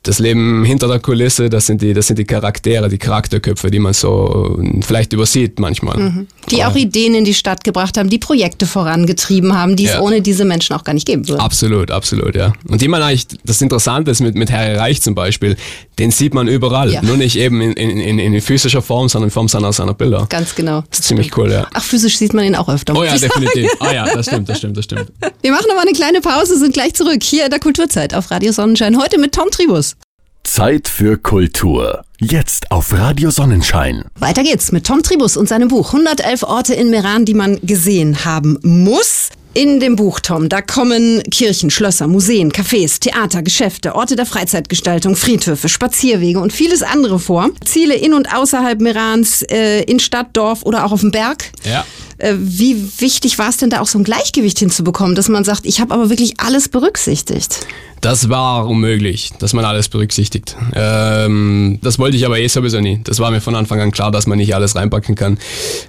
das 0.02 0.18
Leben 0.20 0.64
hinter 0.64 0.88
der 0.88 1.00
Kulisse, 1.00 1.50
das 1.50 1.66
sind 1.66 1.82
die, 1.82 1.92
das 1.92 2.06
sind 2.06 2.18
die 2.18 2.24
Charaktere, 2.24 2.88
die 2.88 2.98
Charakterköpfe, 2.98 3.70
die 3.70 3.78
man 3.78 3.92
so 3.92 4.58
vielleicht 4.80 5.12
übersieht 5.12 5.58
manchmal. 5.58 5.98
Mhm. 5.98 6.26
Die 6.50 6.64
auch 6.64 6.76
Ideen 6.76 7.14
in 7.14 7.24
die 7.24 7.34
Stadt 7.34 7.64
gebracht 7.64 7.98
haben, 7.98 8.08
die 8.08 8.18
Projekte 8.18 8.66
vorangetrieben 8.66 9.54
haben, 9.54 9.76
die 9.76 9.84
ja. 9.84 9.94
es 9.94 10.00
ohne 10.00 10.22
diese 10.22 10.44
Menschen 10.44 10.74
auch 10.76 10.84
gar 10.84 10.94
nicht 10.94 11.06
geben 11.06 11.28
würde. 11.28 11.42
Absolut, 11.42 11.90
absolut, 11.90 12.34
ja. 12.36 12.52
Und 12.68 12.80
die 12.80 12.88
man 12.88 13.02
eigentlich, 13.02 13.26
das 13.44 13.60
Interessante 13.60 14.10
ist 14.10 14.20
mit, 14.20 14.34
mit 14.34 14.50
Harry 14.50 14.76
Reich 14.76 15.02
zum 15.02 15.14
Beispiel, 15.14 15.56
den 15.98 16.10
sieht 16.10 16.32
man 16.32 16.48
überall. 16.48 16.92
Ja. 16.92 17.02
Nur 17.02 17.16
nicht 17.16 17.36
eben 17.36 17.60
in, 17.60 17.72
in, 17.72 17.98
in, 17.98 18.18
in 18.18 18.40
physischer 18.40 18.82
Form, 18.82 19.08
sondern 19.08 19.28
in 19.28 19.32
Form 19.32 19.48
seiner, 19.48 19.72
seiner 19.72 19.94
Bilder. 19.94 20.26
Ganz 20.28 20.54
genau. 20.54 20.84
Das 20.90 21.00
ist 21.00 21.08
ziemlich 21.08 21.36
cool, 21.36 21.50
ja. 21.50 21.66
Ach, 21.74 21.82
physisch 21.82 22.18
sieht 22.18 22.34
man 22.34 22.44
ihn 22.44 22.54
auch 22.54 22.68
öfter. 22.68 22.96
Oh 22.96 23.04
ja, 23.04 23.16
definitiv. 23.16 23.68
Ah 23.80 23.92
ja, 23.92 24.06
das 24.12 24.26
stimmt, 24.26 24.48
das 24.48 24.58
stimmt, 24.58 24.76
das 24.76 24.84
stimmt. 24.84 25.12
Wir 25.40 25.52
machen 25.52 25.66
nochmal 25.68 25.86
eine 25.86 25.96
kleine 25.96 26.20
Pause, 26.20 26.58
sind 26.58 26.74
gleich 26.74 26.94
zurück 26.94 27.22
hier 27.22 27.44
in 27.44 27.50
der 27.50 27.60
Kulturzeit 27.60 28.12
auf 28.14 28.30
Radio 28.30 28.52
Sonnenschein. 28.52 29.00
Heute 29.00 29.18
mit 29.18 29.32
Tom 29.32 29.50
Tribus. 29.50 29.96
Zeit 30.44 30.88
für 30.88 31.18
Kultur. 31.18 32.04
Jetzt 32.18 32.70
auf 32.70 32.92
Radio 32.92 33.30
Sonnenschein. 33.30 34.04
Weiter 34.18 34.42
geht's 34.42 34.72
mit 34.72 34.86
Tom 34.86 35.02
Tribus 35.02 35.36
und 35.36 35.48
seinem 35.48 35.68
Buch 35.68 35.92
111 35.92 36.42
Orte 36.42 36.74
in 36.74 36.90
Meran, 36.90 37.24
die 37.24 37.34
man 37.34 37.60
gesehen 37.62 38.24
haben 38.24 38.58
muss. 38.62 39.30
In 39.54 39.80
dem 39.80 39.96
Buch, 39.96 40.20
Tom, 40.20 40.48
da 40.48 40.60
kommen 40.62 41.22
Kirchen, 41.30 41.70
Schlösser, 41.70 42.06
Museen, 42.06 42.52
Cafés, 42.52 43.00
Theater, 43.00 43.42
Geschäfte, 43.42 43.94
Orte 43.94 44.14
der 44.14 44.26
Freizeitgestaltung, 44.26 45.16
Friedhöfe, 45.16 45.68
Spazierwege 45.68 46.38
und 46.38 46.52
vieles 46.52 46.82
andere 46.82 47.18
vor. 47.18 47.50
Ziele 47.64 47.94
in 47.94 48.14
und 48.14 48.32
außerhalb 48.32 48.80
Merans, 48.80 49.42
äh, 49.42 49.82
in 49.82 49.98
Stadt, 49.98 50.28
Dorf 50.36 50.62
oder 50.62 50.84
auch 50.84 50.92
auf 50.92 51.00
dem 51.00 51.10
Berg. 51.10 51.50
Ja. 51.64 51.84
Äh, 52.18 52.34
wie 52.38 53.00
wichtig 53.00 53.38
war 53.38 53.48
es 53.48 53.56
denn 53.56 53.70
da 53.70 53.80
auch 53.80 53.86
so 53.86 53.98
ein 53.98 54.04
Gleichgewicht 54.04 54.58
hinzubekommen, 54.58 55.14
dass 55.14 55.28
man 55.28 55.44
sagt, 55.44 55.66
ich 55.66 55.80
habe 55.80 55.94
aber 55.94 56.10
wirklich 56.10 56.38
alles 56.38 56.68
berücksichtigt? 56.68 57.66
Das 58.00 58.28
war 58.28 58.66
unmöglich, 58.66 59.32
dass 59.38 59.52
man 59.52 59.64
alles 59.64 59.88
berücksichtigt. 59.88 60.56
Ähm, 60.74 61.78
das 61.82 61.98
wollte 61.98 62.16
ich 62.16 62.24
aber 62.24 62.38
eh 62.38 62.48
sowieso 62.48 62.80
nie. 62.80 63.00
Das 63.04 63.18
war 63.18 63.30
mir 63.30 63.40
von 63.40 63.54
Anfang 63.54 63.80
an 63.80 63.90
klar, 63.90 64.10
dass 64.10 64.26
man 64.26 64.38
nicht 64.38 64.54
alles 64.54 64.76
reinpacken 64.76 65.14
kann. 65.14 65.38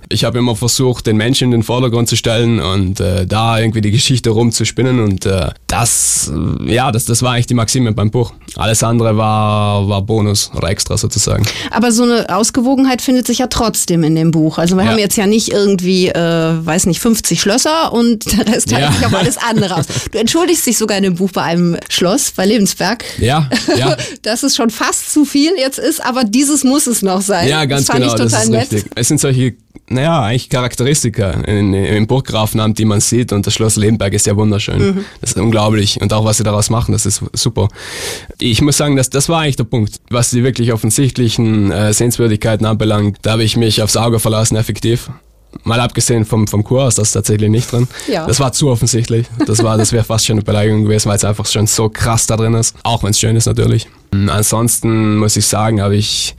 Ich 0.10 0.24
habe 0.24 0.40
immer 0.40 0.56
versucht, 0.56 1.08
den 1.08 1.18
Menschen 1.18 1.46
in 1.46 1.52
den 1.52 1.64
Vordergrund 1.64 2.10
zu 2.10 2.16
stellen 2.16 2.60
und 2.60 3.00
äh, 3.00 3.26
da 3.26 3.60
irgendwie 3.60 3.82
die 3.82 3.92
Geschichte 3.92 4.32
rumzuspinnen 4.32 5.00
und 5.00 5.26
äh, 5.26 5.50
das, 5.68 6.32
ja, 6.66 6.92
das, 6.92 7.06
das 7.06 7.22
war 7.22 7.34
eigentlich 7.34 7.48
die 7.48 7.54
Maxime 7.54 7.92
beim 7.92 8.12
Buch. 8.12 8.34
Alles 8.56 8.84
andere 8.84 9.18
war, 9.18 9.88
war 9.88 10.02
Bonus 10.02 10.52
oder 10.56 10.70
extra 10.70 10.98
sozusagen. 10.98 11.46
Aber 11.72 11.92
so 11.92 12.04
eine 12.04 12.36
Ausgewogenheit 12.36 13.02
findet 13.02 13.28
sich 13.28 13.40
ja 13.40 13.48
trotzdem 13.48 14.04
in 14.04 14.16
dem 14.16 14.32
Buch. 14.32 14.58
Also 14.58 14.76
wir 14.76 14.84
ja. 14.84 14.92
haben 14.92 15.00
jetzt 15.00 15.18
ja 15.18 15.28
nicht 15.28 15.50
irgendwie, 15.50 16.10
äh, 16.10 16.16
weiß 16.66 16.88
nicht, 16.88 17.00
50 17.00 17.40
Schlösser 17.40 17.94
und 17.94 18.32
der 18.38 18.48
Rest 18.48 18.70
teilt 18.70 18.84
ja. 18.84 18.92
sich 18.92 19.06
auf 19.06 19.14
alles 19.14 19.38
andere 19.38 19.76
aus. 19.76 19.86
Du 20.12 20.18
entschuldigst 20.18 20.66
dich 20.66 20.78
sogar 20.78 20.98
in 20.98 21.04
dem 21.04 21.16
Buch 21.16 21.32
bei 21.32 21.44
einem 21.44 21.78
Schloss 22.00 22.32
bei 22.32 22.46
Lebensberg. 22.46 23.04
Ja, 23.20 23.50
ja. 23.78 23.98
Dass 24.22 24.44
es 24.44 24.56
schon 24.56 24.70
fast 24.70 25.12
zu 25.12 25.26
viel 25.26 25.52
jetzt 25.58 25.80
ist, 25.80 26.04
aber 26.04 26.24
dieses 26.24 26.64
muss 26.64 26.88
es 26.88 27.02
noch 27.02 27.22
sein. 27.22 27.50
Ja, 27.50 27.66
ganz 27.66 27.88
das 27.88 27.96
genau. 27.96 28.16
Das 28.16 28.34
ist 28.34 28.50
nett. 28.50 28.72
richtig. 28.72 28.92
Es 28.96 29.10
sind 29.10 29.20
solche 29.20 29.56
naja, 29.90 30.22
eigentlich 30.22 30.50
Charakteristika 30.50 31.32
in, 31.32 31.74
im 31.74 32.08
Burggrafenamt, 32.08 32.78
die 32.78 32.86
man 32.86 33.02
sieht. 33.02 33.34
Und 33.34 33.48
das 33.48 33.56
Schloss 33.56 33.76
Lebenberg 33.76 34.14
ist 34.14 34.28
ja 34.28 34.36
wunderschön. 34.36 34.80
Mhm. 34.80 35.06
Das 35.20 35.32
ist 35.32 35.38
unglaublich. 35.38 36.00
Und 36.00 36.14
auch, 36.14 36.26
was 36.26 36.38
sie 36.38 36.44
daraus 36.44 36.70
machen, 36.70 36.92
das 36.92 37.06
ist 37.06 37.24
super. 37.34 37.68
Ich 38.40 38.62
muss 38.62 38.78
sagen, 38.78 38.96
dass, 38.96 39.10
das 39.10 39.30
war 39.30 39.42
eigentlich 39.42 39.56
der 39.56 39.64
Punkt. 39.64 40.00
Was 40.10 40.30
die 40.30 40.44
wirklich 40.44 40.74
offensichtlichen 40.74 41.72
äh, 41.72 41.92
Sehenswürdigkeiten 41.92 42.66
anbelangt, 42.66 43.18
da 43.24 43.32
habe 43.32 43.44
ich 43.44 43.58
mich 43.58 43.82
aufs 43.82 43.98
Auge 43.98 44.20
verlassen, 44.20 44.56
effektiv. 44.56 45.10
Mal 45.64 45.80
abgesehen 45.80 46.26
vom, 46.26 46.48
vom 46.48 46.64
Kurs, 46.64 46.96
das 46.96 47.10
ist 47.10 47.14
tatsächlich 47.14 47.50
nicht 47.50 47.72
drin. 47.72 47.88
Ja. 48.08 48.28
Das 48.28 48.40
war 48.40 48.52
zu 48.52 48.70
offensichtlich. 48.70 49.28
Das 49.46 49.64
war, 49.64 49.78
das 49.78 49.92
wäre 49.92 50.04
fast 50.04 50.26
schon 50.26 50.36
eine 50.36 50.44
Beleidigung 50.44 50.84
gewesen, 50.84 51.10
weil 51.10 51.16
es 51.16 51.26
einfach 51.26 51.46
schon 51.46 51.68
so 51.68 51.90
krass 51.90 52.28
da 52.28 52.38
drin 52.38 52.54
ist. 52.54 52.76
Auch 52.84 53.04
wenn 53.04 53.12
es 53.12 53.20
schön 53.20 53.36
ist 53.36 53.46
natürlich. 53.46 53.88
Ansonsten 54.12 55.18
muss 55.18 55.36
ich 55.36 55.46
sagen, 55.46 55.82
habe 55.82 55.96
ich 55.96 56.36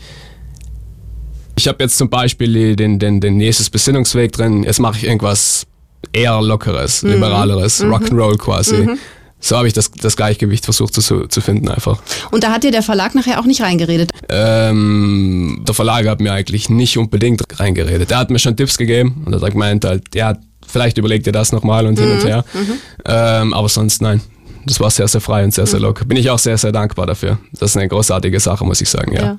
ich 1.60 1.68
habe 1.68 1.82
jetzt 1.82 1.98
zum 1.98 2.08
Beispiel 2.08 2.74
den, 2.74 2.98
den, 2.98 3.20
den 3.20 3.38
Jesus 3.38 3.68
Besinnungsweg 3.68 4.32
drin. 4.32 4.62
Jetzt 4.62 4.80
mache 4.80 4.96
ich 4.96 5.04
irgendwas 5.04 5.66
eher 6.12 6.40
lockeres, 6.40 7.02
mhm. 7.02 7.10
liberaleres, 7.10 7.82
mhm. 7.82 7.92
Rock'n'Roll 7.92 8.38
quasi. 8.38 8.76
Mhm. 8.76 8.98
So 9.40 9.56
habe 9.56 9.66
ich 9.66 9.72
das, 9.72 9.90
das 9.90 10.16
Gleichgewicht 10.16 10.64
versucht 10.64 10.94
zu, 10.94 11.26
zu 11.26 11.40
finden 11.40 11.68
einfach. 11.68 12.02
Und 12.30 12.44
da 12.44 12.52
hat 12.52 12.62
dir 12.62 12.70
der 12.70 12.82
Verlag 12.82 13.14
nachher 13.14 13.40
auch 13.40 13.46
nicht 13.46 13.62
reingeredet? 13.62 14.10
Ähm, 14.28 15.62
der 15.66 15.74
Verlag 15.74 16.06
hat 16.06 16.20
mir 16.20 16.32
eigentlich 16.32 16.68
nicht 16.68 16.98
unbedingt 16.98 17.42
reingeredet. 17.58 18.10
Der 18.10 18.18
hat 18.18 18.30
mir 18.30 18.38
schon 18.38 18.56
Tipps 18.56 18.76
gegeben 18.76 19.22
und 19.24 19.32
er 19.32 19.40
hat 19.40 19.52
gemeint 19.52 19.84
halt, 19.84 20.14
ja, 20.14 20.36
vielleicht 20.66 20.98
überleg 20.98 21.24
dir 21.24 21.32
das 21.32 21.52
nochmal 21.52 21.86
und 21.86 21.98
hin 21.98 22.10
und 22.10 22.22
mhm. 22.22 22.26
her. 22.26 22.44
Mhm. 22.52 22.72
Ähm, 23.06 23.54
aber 23.54 23.68
sonst 23.68 24.02
nein. 24.02 24.20
Das 24.66 24.78
war 24.78 24.90
sehr, 24.90 25.08
sehr 25.08 25.22
frei 25.22 25.42
und 25.42 25.54
sehr, 25.54 25.66
sehr 25.66 25.80
mhm. 25.80 25.86
locker. 25.86 26.04
Bin 26.04 26.18
ich 26.18 26.28
auch 26.28 26.38
sehr, 26.38 26.58
sehr 26.58 26.70
dankbar 26.70 27.06
dafür. 27.06 27.38
Das 27.52 27.70
ist 27.70 27.76
eine 27.76 27.88
großartige 27.88 28.38
Sache, 28.38 28.64
muss 28.64 28.80
ich 28.82 28.90
sagen, 28.90 29.14
ja. 29.14 29.22
ja. 29.22 29.38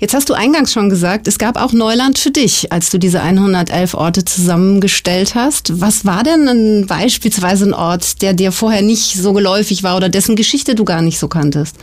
Jetzt 0.00 0.14
hast 0.14 0.28
du 0.28 0.34
eingangs 0.34 0.72
schon 0.72 0.88
gesagt, 0.88 1.28
es 1.28 1.38
gab 1.38 1.56
auch 1.56 1.72
Neuland 1.72 2.18
für 2.18 2.30
dich, 2.30 2.72
als 2.72 2.90
du 2.90 2.98
diese 2.98 3.22
111 3.22 3.94
Orte 3.94 4.24
zusammengestellt 4.24 5.34
hast. 5.34 5.80
Was 5.80 6.04
war 6.04 6.22
denn 6.22 6.48
ein, 6.48 6.86
beispielsweise 6.86 7.66
ein 7.66 7.74
Ort, 7.74 8.22
der 8.22 8.32
dir 8.32 8.52
vorher 8.52 8.82
nicht 8.82 9.14
so 9.14 9.32
geläufig 9.32 9.82
war 9.82 9.96
oder 9.96 10.08
dessen 10.08 10.36
Geschichte 10.36 10.74
du 10.74 10.84
gar 10.84 11.02
nicht 11.02 11.18
so 11.18 11.28
kanntest? 11.28 11.76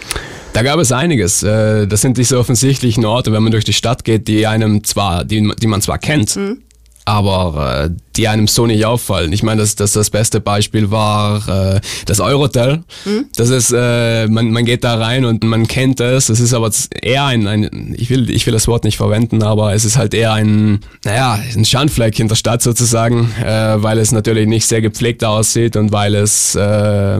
Da 0.53 0.63
gab 0.63 0.79
es 0.79 0.91
einiges. 0.91 1.43
Äh, 1.43 1.87
das 1.87 2.01
sind 2.01 2.17
diese 2.17 2.37
offensichtlichen 2.37 3.05
Orte, 3.05 3.31
wenn 3.31 3.43
man 3.43 3.51
durch 3.51 3.65
die 3.65 3.73
Stadt 3.73 4.03
geht, 4.03 4.27
die 4.27 4.47
einem 4.47 4.83
zwar, 4.83 5.23
die, 5.23 5.51
die 5.61 5.67
man 5.67 5.81
zwar 5.81 5.99
kennt, 5.99 6.35
mhm 6.35 6.63
aber 7.09 7.85
äh, 7.85 7.89
die 8.19 8.27
einem 8.27 8.47
so 8.47 8.67
nicht 8.67 8.85
auffallen. 8.85 9.31
Ich 9.31 9.43
meine, 9.43 9.61
das, 9.61 9.75
das, 9.75 9.93
das 9.93 10.09
beste 10.09 10.41
Beispiel 10.41 10.91
war 10.91 11.77
äh, 11.77 11.79
das 12.05 12.19
Eurotel. 12.19 12.83
Mhm. 13.05 13.27
Das 13.37 13.49
ist, 13.49 13.73
äh, 13.73 14.27
man, 14.27 14.51
man 14.51 14.65
geht 14.65 14.83
da 14.83 14.95
rein 14.95 15.23
und 15.23 15.45
man 15.45 15.67
kennt 15.67 16.01
es. 16.01 16.27
Es 16.27 16.41
ist 16.41 16.53
aber 16.53 16.69
eher 17.01 17.23
ein, 17.23 17.47
ein 17.47 17.95
ich, 17.97 18.09
will, 18.09 18.29
ich 18.29 18.45
will 18.45 18.51
das 18.51 18.67
Wort 18.67 18.83
nicht 18.83 18.97
verwenden, 18.97 19.41
aber 19.41 19.73
es 19.73 19.85
ist 19.85 19.95
halt 19.95 20.13
eher 20.13 20.33
ein, 20.33 20.81
naja, 21.05 21.39
ein 21.55 21.63
Schandfleck 21.63 22.19
in 22.19 22.27
der 22.27 22.35
Stadt 22.35 22.61
sozusagen, 22.61 23.31
äh, 23.41 23.81
weil 23.81 23.97
es 23.99 24.11
natürlich 24.11 24.49
nicht 24.49 24.67
sehr 24.67 24.81
gepflegt 24.81 25.23
aussieht 25.23 25.77
und 25.77 25.93
weil 25.93 26.13
es 26.15 26.55
äh, 26.55 27.19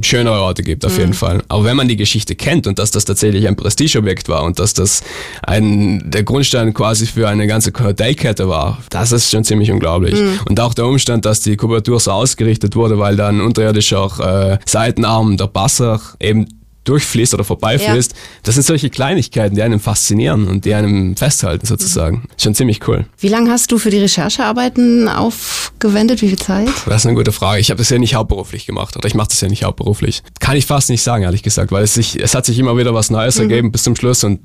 schönere 0.00 0.40
Orte 0.40 0.62
gibt 0.62 0.86
auf 0.86 0.94
mhm. 0.94 1.00
jeden 1.00 1.12
Fall. 1.12 1.42
Aber 1.48 1.64
wenn 1.64 1.76
man 1.76 1.86
die 1.86 1.96
Geschichte 1.96 2.34
kennt 2.34 2.66
und 2.66 2.78
dass 2.78 2.92
das 2.92 3.04
tatsächlich 3.04 3.46
ein 3.46 3.56
Prestigeobjekt 3.56 4.30
war 4.30 4.44
und 4.44 4.58
dass 4.58 4.72
das 4.72 5.02
ein, 5.42 6.10
der 6.10 6.22
Grundstein 6.22 6.72
quasi 6.72 7.04
für 7.04 7.28
eine 7.28 7.46
ganze 7.46 7.72
Hotelkette 7.78 8.48
war, 8.48 8.78
das 8.88 9.12
ist 9.12 9.30
schon 9.30 9.44
ziemlich 9.44 9.70
unglaublich. 9.70 9.97
Mhm. 10.00 10.40
Und 10.48 10.60
auch 10.60 10.74
der 10.74 10.86
Umstand, 10.86 11.24
dass 11.24 11.40
die 11.40 11.56
Kubatur 11.56 12.00
so 12.00 12.12
ausgerichtet 12.12 12.76
wurde, 12.76 12.98
weil 12.98 13.16
dann 13.16 13.40
unterirdischer 13.40 14.58
äh, 14.58 14.58
Seitenarm 14.66 15.36
der 15.36 15.46
Basser 15.46 16.00
eben 16.20 16.46
durchfließt 16.88 17.34
oder 17.34 17.44
vorbeifließt. 17.44 18.12
Ja. 18.12 18.18
Das 18.44 18.54
sind 18.54 18.64
solche 18.64 18.88
Kleinigkeiten, 18.88 19.54
die 19.54 19.62
einem 19.62 19.78
faszinieren 19.78 20.48
und 20.48 20.64
die 20.64 20.74
einem 20.74 21.16
festhalten 21.16 21.66
sozusagen. 21.66 22.16
Mhm. 22.16 22.40
Schon 22.40 22.54
ziemlich 22.54 22.88
cool. 22.88 23.04
Wie 23.18 23.28
lange 23.28 23.50
hast 23.50 23.70
du 23.70 23.78
für 23.78 23.90
die 23.90 23.98
Recherchearbeiten 23.98 25.08
aufgewendet? 25.08 26.22
Wie 26.22 26.28
viel 26.28 26.38
Zeit? 26.38 26.68
Das 26.86 27.02
ist 27.02 27.06
eine 27.06 27.14
gute 27.14 27.32
Frage. 27.32 27.60
Ich 27.60 27.70
habe 27.70 27.78
das 27.78 27.90
ja 27.90 27.98
nicht 27.98 28.14
hauptberuflich 28.14 28.66
gemacht 28.66 28.96
oder 28.96 29.06
ich 29.06 29.14
mache 29.14 29.28
das 29.28 29.40
ja 29.40 29.48
nicht 29.48 29.64
hauptberuflich. 29.64 30.22
Kann 30.40 30.56
ich 30.56 30.66
fast 30.66 30.88
nicht 30.88 31.02
sagen, 31.02 31.24
ehrlich 31.24 31.42
gesagt, 31.42 31.72
weil 31.72 31.84
es, 31.84 31.94
sich, 31.94 32.18
es 32.18 32.34
hat 32.34 32.46
sich 32.46 32.58
immer 32.58 32.76
wieder 32.76 32.94
was 32.94 33.10
Neues 33.10 33.36
mhm. 33.36 33.42
ergeben 33.42 33.72
bis 33.72 33.82
zum 33.82 33.94
Schluss 33.94 34.24
und 34.24 34.40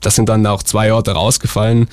das 0.00 0.14
sind 0.14 0.28
dann 0.28 0.46
auch 0.46 0.62
zwei 0.62 0.92
Orte 0.92 1.10
rausgefallen. 1.10 1.88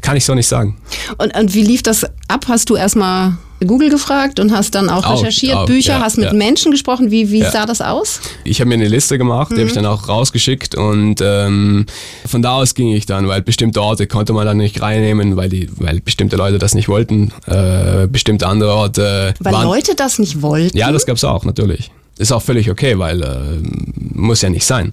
Kann 0.00 0.16
ich 0.16 0.24
so 0.24 0.34
nicht 0.34 0.48
sagen. 0.48 0.76
Und, 1.18 1.36
und 1.36 1.54
wie 1.54 1.62
lief 1.62 1.82
das 1.82 2.04
ab? 2.28 2.46
Hast 2.48 2.68
du 2.70 2.76
erstmal 2.76 3.36
Google 3.66 3.90
gefragt 3.90 4.40
und 4.40 4.52
hast 4.52 4.74
dann 4.74 4.88
auch, 4.88 5.04
auch 5.04 5.20
recherchiert, 5.20 5.54
auch, 5.54 5.66
Bücher, 5.66 5.94
ja, 5.94 6.00
hast 6.00 6.16
mit 6.16 6.26
ja. 6.26 6.32
Menschen 6.32 6.70
gesprochen. 6.70 7.10
Wie, 7.10 7.30
wie 7.30 7.40
ja. 7.40 7.50
sah 7.50 7.66
das 7.66 7.80
aus? 7.80 8.20
Ich 8.44 8.60
habe 8.60 8.68
mir 8.68 8.74
eine 8.74 8.88
Liste 8.88 9.18
gemacht, 9.18 9.50
mhm. 9.50 9.54
die 9.54 9.60
habe 9.62 9.68
ich 9.68 9.74
dann 9.74 9.86
auch 9.86 10.08
rausgeschickt 10.08 10.74
und 10.74 11.20
ähm, 11.22 11.86
von 12.26 12.42
da 12.42 12.56
aus 12.56 12.74
ging 12.74 12.88
ich 12.88 13.06
dann, 13.06 13.28
weil 13.28 13.42
bestimmte 13.42 13.80
Orte 13.80 14.06
konnte 14.06 14.32
man 14.32 14.46
dann 14.46 14.58
nicht 14.58 14.80
reinnehmen, 14.80 15.36
weil, 15.36 15.48
die, 15.48 15.68
weil 15.76 16.00
bestimmte 16.00 16.36
Leute 16.36 16.58
das 16.58 16.74
nicht 16.74 16.88
wollten. 16.88 17.32
Äh, 17.46 18.06
bestimmte 18.08 18.46
andere 18.46 18.74
Orte. 18.74 19.34
Weil 19.40 19.52
waren, 19.52 19.64
Leute 19.64 19.94
das 19.94 20.18
nicht 20.18 20.42
wollten? 20.42 20.76
Ja, 20.76 20.92
das 20.92 21.06
gab 21.06 21.16
es 21.16 21.24
auch, 21.24 21.44
natürlich. 21.44 21.90
Ist 22.18 22.32
auch 22.32 22.42
völlig 22.42 22.70
okay, 22.70 22.98
weil 22.98 23.22
äh, 23.22 23.60
muss 23.96 24.42
ja 24.42 24.50
nicht 24.50 24.66
sein. 24.66 24.92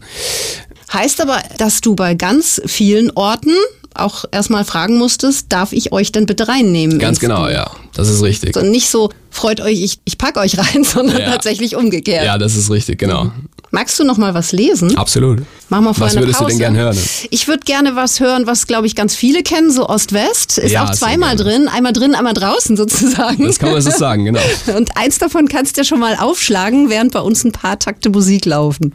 Heißt 0.94 1.22
aber, 1.22 1.42
dass 1.58 1.82
du 1.82 1.96
bei 1.96 2.16
ganz 2.16 2.62
vielen 2.66 3.12
Orten 3.12 3.54
auch 3.96 4.26
erstmal 4.32 4.66
fragen 4.66 4.98
musstest, 4.98 5.48
darf 5.50 5.74
ich 5.74 5.92
euch 5.92 6.12
denn 6.12 6.26
bitte 6.26 6.48
reinnehmen? 6.48 7.00
Ganz 7.00 7.20
genau, 7.20 7.44
Buch? 7.44 7.52
ja. 7.52 7.72
Das 7.94 8.08
ist 8.08 8.24
richtig. 8.24 8.56
Und 8.56 8.72
nicht 8.72 8.90
so, 8.90 9.10
freut 9.30 9.60
euch, 9.60 9.82
ich, 9.82 10.00
ich 10.06 10.18
pack 10.18 10.38
euch 10.38 10.58
rein, 10.58 10.84
sondern 10.86 11.20
ja. 11.20 11.32
tatsächlich 11.32 11.76
umgekehrt. 11.76 12.26
Ja, 12.26 12.38
das 12.38 12.56
ist 12.56 12.72
richtig, 12.72 13.00
genau. 13.00 13.32
Magst 13.74 13.98
du 14.00 14.04
noch 14.04 14.18
mal 14.18 14.34
was 14.34 14.52
lesen? 14.52 14.98
Absolut. 14.98 15.44
Machen 15.70 15.86
wir 15.86 15.94
vor 15.94 16.08
Was 16.08 16.16
würdest 16.16 16.40
Pause. 16.40 16.44
du 16.44 16.50
denn 16.50 16.60
gerne 16.60 16.78
hören? 16.78 16.98
Ich 17.30 17.48
würde 17.48 17.62
gerne 17.62 17.96
was 17.96 18.20
hören, 18.20 18.46
was 18.46 18.68
glaube 18.68 18.86
ich 18.86 18.96
ganz 18.96 19.16
viele 19.16 19.44
kennen, 19.44 19.72
so 19.72 19.88
Ost-West. 19.88 20.58
Ist 20.58 20.72
ja, 20.72 20.84
auch 20.84 20.92
zweimal 20.92 21.38
drin, 21.38 21.70
einmal 21.70 21.94
drin, 21.94 22.14
einmal 22.14 22.34
draußen 22.34 22.76
sozusagen. 22.76 23.46
Das 23.46 23.60
kann 23.60 23.72
man 23.72 23.82
so 23.82 23.90
sagen, 23.92 24.26
genau. 24.26 24.42
Und 24.76 24.98
eins 24.98 25.20
davon 25.20 25.48
kannst 25.48 25.78
du 25.78 25.82
ja 25.82 25.86
schon 25.86 26.00
mal 26.00 26.16
aufschlagen, 26.18 26.90
während 26.90 27.14
bei 27.14 27.22
uns 27.22 27.46
ein 27.46 27.54
paar 27.54 27.80
Takte 27.80 28.10
Musik 28.10 28.46
laufen. 28.46 28.94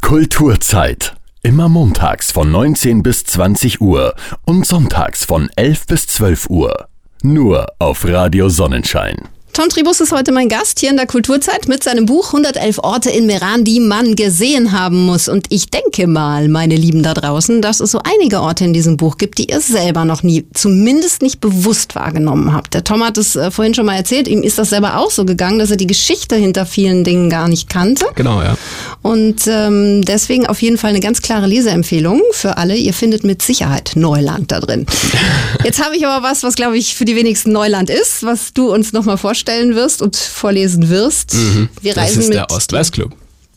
Kulturzeit. 0.00 1.14
Immer 1.46 1.68
montags 1.68 2.32
von 2.32 2.50
19 2.50 3.04
bis 3.04 3.22
20 3.22 3.80
Uhr 3.80 4.16
und 4.46 4.66
sonntags 4.66 5.24
von 5.24 5.48
11 5.54 5.86
bis 5.86 6.08
12 6.08 6.50
Uhr. 6.50 6.88
Nur 7.22 7.68
auf 7.78 8.04
Radio 8.04 8.48
Sonnenschein. 8.48 9.28
Tom 9.56 9.70
Tribus 9.70 10.00
ist 10.00 10.12
heute 10.12 10.32
mein 10.32 10.50
Gast 10.50 10.80
hier 10.80 10.90
in 10.90 10.98
der 10.98 11.06
Kulturzeit 11.06 11.66
mit 11.66 11.82
seinem 11.82 12.04
Buch 12.04 12.26
111 12.26 12.78
Orte 12.80 13.08
in 13.08 13.24
Meran, 13.24 13.64
die 13.64 13.80
man 13.80 14.14
gesehen 14.14 14.72
haben 14.72 15.06
muss. 15.06 15.28
Und 15.28 15.46
ich 15.48 15.70
denke 15.70 16.06
mal, 16.06 16.50
meine 16.50 16.76
Lieben 16.76 17.02
da 17.02 17.14
draußen, 17.14 17.62
dass 17.62 17.80
es 17.80 17.92
so 17.92 18.00
einige 18.04 18.42
Orte 18.42 18.66
in 18.66 18.74
diesem 18.74 18.98
Buch 18.98 19.16
gibt, 19.16 19.38
die 19.38 19.48
ihr 19.48 19.62
selber 19.62 20.04
noch 20.04 20.22
nie, 20.22 20.44
zumindest 20.52 21.22
nicht 21.22 21.40
bewusst 21.40 21.94
wahrgenommen 21.94 22.52
habt. 22.52 22.74
Der 22.74 22.84
Tom 22.84 23.02
hat 23.02 23.16
es 23.16 23.34
äh, 23.34 23.50
vorhin 23.50 23.72
schon 23.72 23.86
mal 23.86 23.96
erzählt, 23.96 24.28
ihm 24.28 24.42
ist 24.42 24.58
das 24.58 24.68
selber 24.68 24.98
auch 24.98 25.10
so 25.10 25.24
gegangen, 25.24 25.58
dass 25.58 25.70
er 25.70 25.78
die 25.78 25.86
Geschichte 25.86 26.36
hinter 26.36 26.66
vielen 26.66 27.02
Dingen 27.02 27.30
gar 27.30 27.48
nicht 27.48 27.70
kannte. 27.70 28.04
Genau, 28.14 28.42
ja. 28.42 28.58
Und 29.00 29.46
ähm, 29.46 30.02
deswegen 30.04 30.46
auf 30.46 30.60
jeden 30.60 30.76
Fall 30.76 30.90
eine 30.90 31.00
ganz 31.00 31.22
klare 31.22 31.46
Leseempfehlung 31.46 32.20
für 32.32 32.58
alle. 32.58 32.76
Ihr 32.76 32.92
findet 32.92 33.24
mit 33.24 33.40
Sicherheit 33.40 33.92
Neuland 33.94 34.52
da 34.52 34.60
drin. 34.60 34.84
Jetzt 35.64 35.82
habe 35.82 35.96
ich 35.96 36.06
aber 36.06 36.22
was, 36.22 36.42
was 36.42 36.56
glaube 36.56 36.76
ich 36.76 36.94
für 36.94 37.06
die 37.06 37.16
wenigsten 37.16 37.52
Neuland 37.52 37.88
ist, 37.88 38.22
was 38.22 38.52
du 38.52 38.70
uns 38.70 38.92
nochmal 38.92 39.16
vorstellst 39.16 39.45
vorstellen 39.46 39.74
wirst 39.74 40.02
und 40.02 40.16
vorlesen 40.16 40.88
wirst. 40.88 41.34
Mhm. 41.34 41.68
Wir 41.80 41.96
reisen 41.96 42.16
das 42.16 42.24
ist 42.24 42.28
mit 42.28 42.36
der 42.36 42.50
Ost-West-Club. 42.50 43.12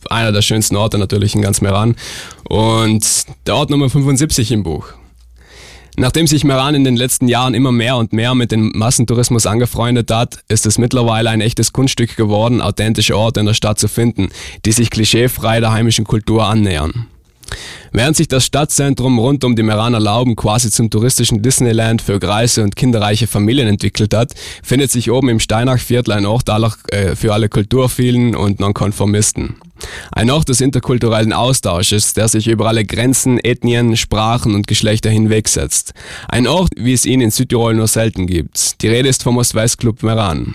Einer 0.08 0.32
der 0.32 0.42
schönsten 0.42 0.76
Orte 0.76 0.98
natürlich 0.98 1.34
in 1.34 1.42
ganz 1.42 1.60
Meran. 1.60 1.96
Und 2.48 3.04
der 3.46 3.56
Ort 3.56 3.70
Nummer 3.70 3.90
75 3.90 4.52
im 4.52 4.62
Buch. 4.62 4.86
Nachdem 5.96 6.26
sich 6.26 6.44
Meran 6.44 6.74
in 6.74 6.84
den 6.84 6.96
letzten 6.96 7.28
Jahren 7.28 7.52
immer 7.52 7.72
mehr 7.72 7.96
und 7.96 8.12
mehr 8.12 8.34
mit 8.34 8.52
dem 8.52 8.72
Massentourismus 8.74 9.44
angefreundet 9.46 10.10
hat, 10.10 10.38
ist 10.48 10.64
es 10.64 10.78
mittlerweile 10.78 11.28
ein 11.28 11.40
echtes 11.40 11.72
Kunststück 11.72 12.16
geworden, 12.16 12.62
authentische 12.62 13.16
Orte 13.18 13.40
in 13.40 13.46
der 13.46 13.54
Stadt 13.54 13.78
zu 13.78 13.88
finden, 13.88 14.30
die 14.64 14.72
sich 14.72 14.88
klischeefrei 14.90 15.60
der 15.60 15.72
heimischen 15.72 16.04
Kultur 16.04 16.46
annähern. 16.46 17.08
Während 17.92 18.16
sich 18.16 18.28
das 18.28 18.44
Stadtzentrum 18.44 19.18
rund 19.18 19.42
um 19.42 19.56
die 19.56 19.64
Meraner 19.64 19.98
Lauben 19.98 20.36
quasi 20.36 20.70
zum 20.70 20.90
touristischen 20.90 21.42
Disneyland 21.42 22.00
für 22.00 22.20
greise 22.20 22.62
und 22.62 22.76
kinderreiche 22.76 23.26
Familien 23.26 23.66
entwickelt 23.66 24.14
hat, 24.14 24.32
findet 24.62 24.92
sich 24.92 25.10
oben 25.10 25.28
im 25.28 25.40
Steinachviertel 25.40 26.12
ein 26.12 26.24
Ort 26.26 26.48
äh, 26.48 27.16
für 27.16 27.32
alle 27.32 27.48
Kulturvielen 27.48 28.36
und 28.36 28.60
Nonkonformisten. 28.60 29.56
Ein 30.12 30.30
Ort 30.30 30.48
des 30.48 30.60
interkulturellen 30.60 31.32
Austausches, 31.32 32.14
der 32.14 32.28
sich 32.28 32.46
über 32.46 32.68
alle 32.68 32.84
Grenzen, 32.84 33.38
Ethnien, 33.38 33.96
Sprachen 33.96 34.54
und 34.54 34.66
Geschlechter 34.66 35.10
hinwegsetzt. 35.10 35.92
Ein 36.28 36.46
Ort, 36.46 36.70
wie 36.76 36.92
es 36.92 37.06
ihn 37.06 37.20
in 37.20 37.30
Südtirol 37.30 37.74
nur 37.74 37.88
selten 37.88 38.26
gibt. 38.26 38.82
Die 38.82 38.88
Rede 38.88 39.08
ist 39.08 39.22
vom 39.22 39.36
Ost-West-Club 39.36 40.02
Meran. 40.02 40.54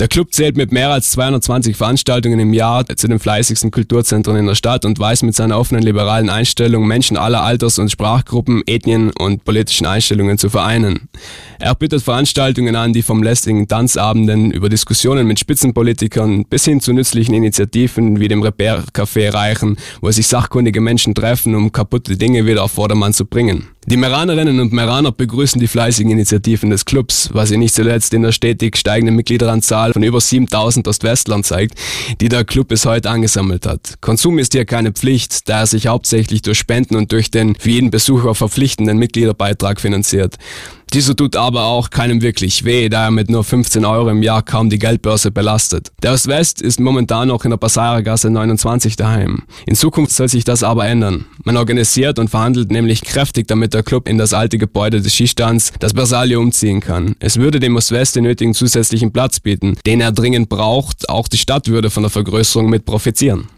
Der 0.00 0.08
Club 0.08 0.32
zählt 0.32 0.56
mit 0.56 0.72
mehr 0.72 0.88
als 0.88 1.10
220 1.10 1.76
Veranstaltungen 1.76 2.40
im 2.40 2.54
Jahr 2.54 2.86
zu 2.86 3.06
den 3.06 3.18
fleißigsten 3.18 3.70
Kulturzentren 3.70 4.34
in 4.34 4.46
der 4.46 4.54
Stadt 4.54 4.86
und 4.86 4.98
weiß 4.98 5.24
mit 5.24 5.36
seiner 5.36 5.58
offenen 5.58 5.82
liberalen 5.82 6.30
Einstellung 6.30 6.86
Menschen 6.86 7.18
aller 7.18 7.42
Alters- 7.42 7.78
und 7.78 7.90
Sprachgruppen, 7.90 8.62
Ethnien 8.64 9.10
und 9.10 9.44
politischen 9.44 9.86
Einstellungen 9.86 10.38
zu 10.38 10.48
vereinen. 10.48 11.10
Er 11.58 11.74
bietet 11.74 12.02
Veranstaltungen 12.02 12.76
an, 12.76 12.94
die 12.94 13.02
vom 13.02 13.22
lästigen 13.22 13.68
Tanzabenden 13.68 14.50
über 14.50 14.70
Diskussionen 14.70 15.26
mit 15.26 15.38
Spitzenpolitikern 15.38 16.46
bis 16.46 16.64
hin 16.64 16.80
zu 16.80 16.94
nützlichen 16.94 17.34
Initiativen 17.34 18.20
wie 18.20 18.28
dem 18.28 18.42
Repair 18.42 18.82
Café 18.94 19.34
reichen, 19.34 19.76
wo 20.00 20.10
sich 20.10 20.26
sachkundige 20.26 20.80
Menschen 20.80 21.14
treffen, 21.14 21.54
um 21.54 21.72
kaputte 21.72 22.16
Dinge 22.16 22.46
wieder 22.46 22.64
auf 22.64 22.72
Vordermann 22.72 23.12
zu 23.12 23.26
bringen. 23.26 23.68
Die 23.86 23.96
Meranerinnen 23.96 24.60
und 24.60 24.72
Meraner 24.72 25.10
begrüßen 25.10 25.60
die 25.60 25.66
fleißigen 25.66 26.12
Initiativen 26.12 26.70
des 26.70 26.84
Clubs, 26.84 27.30
was 27.32 27.48
sie 27.48 27.56
nicht 27.56 27.74
zuletzt 27.74 28.14
in 28.14 28.22
der 28.22 28.30
stetig 28.32 28.76
steigenden 28.76 29.16
Mitgliederanzahl 29.16 29.89
von 29.92 30.02
über 30.02 30.20
7000 30.20 30.88
Ostwestland 30.88 31.46
zeigt, 31.46 31.74
die 32.20 32.28
der 32.28 32.44
Club 32.44 32.68
bis 32.68 32.86
heute 32.86 33.10
angesammelt 33.10 33.66
hat. 33.66 33.94
Konsum 34.00 34.38
ist 34.38 34.52
hier 34.52 34.64
keine 34.64 34.92
Pflicht, 34.92 35.48
da 35.48 35.60
er 35.60 35.66
sich 35.66 35.86
hauptsächlich 35.86 36.42
durch 36.42 36.58
Spenden 36.58 36.96
und 36.96 37.12
durch 37.12 37.30
den 37.30 37.54
für 37.56 37.70
jeden 37.70 37.90
Besucher 37.90 38.34
verpflichtenden 38.34 38.98
Mitgliederbeitrag 38.98 39.80
finanziert. 39.80 40.36
Dieser 40.92 41.14
tut 41.14 41.36
aber 41.36 41.66
auch 41.66 41.90
keinem 41.90 42.20
wirklich 42.20 42.64
weh, 42.64 42.88
da 42.88 43.04
er 43.04 43.10
mit 43.10 43.30
nur 43.30 43.44
15 43.44 43.84
Euro 43.84 44.10
im 44.10 44.22
Jahr 44.22 44.42
kaum 44.42 44.70
die 44.70 44.78
Geldbörse 44.78 45.30
belastet. 45.30 45.92
Der 46.02 46.12
Ost-West 46.12 46.60
ist 46.60 46.80
momentan 46.80 47.28
noch 47.28 47.44
in 47.44 47.50
der 47.50 47.58
Passarergasse 47.58 48.28
29 48.28 48.96
daheim. 48.96 49.44
In 49.66 49.76
Zukunft 49.76 50.12
soll 50.12 50.28
sich 50.28 50.44
das 50.44 50.64
aber 50.64 50.86
ändern. 50.86 51.26
Man 51.44 51.56
organisiert 51.56 52.18
und 52.18 52.28
verhandelt 52.28 52.72
nämlich 52.72 53.02
kräftig, 53.02 53.46
damit 53.46 53.72
der 53.72 53.84
Club 53.84 54.08
in 54.08 54.18
das 54.18 54.32
alte 54.32 54.58
Gebäude 54.58 55.00
des 55.00 55.12
Skistands, 55.14 55.72
das 55.78 55.94
Bersalie, 55.94 56.38
umziehen 56.38 56.80
kann. 56.80 57.14
Es 57.20 57.36
würde 57.36 57.60
dem 57.60 57.76
Ost-West 57.76 58.16
den 58.16 58.24
nötigen 58.24 58.54
zusätzlichen 58.54 59.12
Platz 59.12 59.38
bieten, 59.38 59.76
den 59.86 60.00
er 60.00 60.10
dringend 60.10 60.48
braucht. 60.48 61.08
Auch 61.08 61.28
die 61.28 61.38
Stadt 61.38 61.68
würde 61.68 61.90
von 61.90 62.02
der 62.02 62.10
Vergrößerung 62.10 62.68
mit 62.68 62.84
profitieren. 62.84 63.48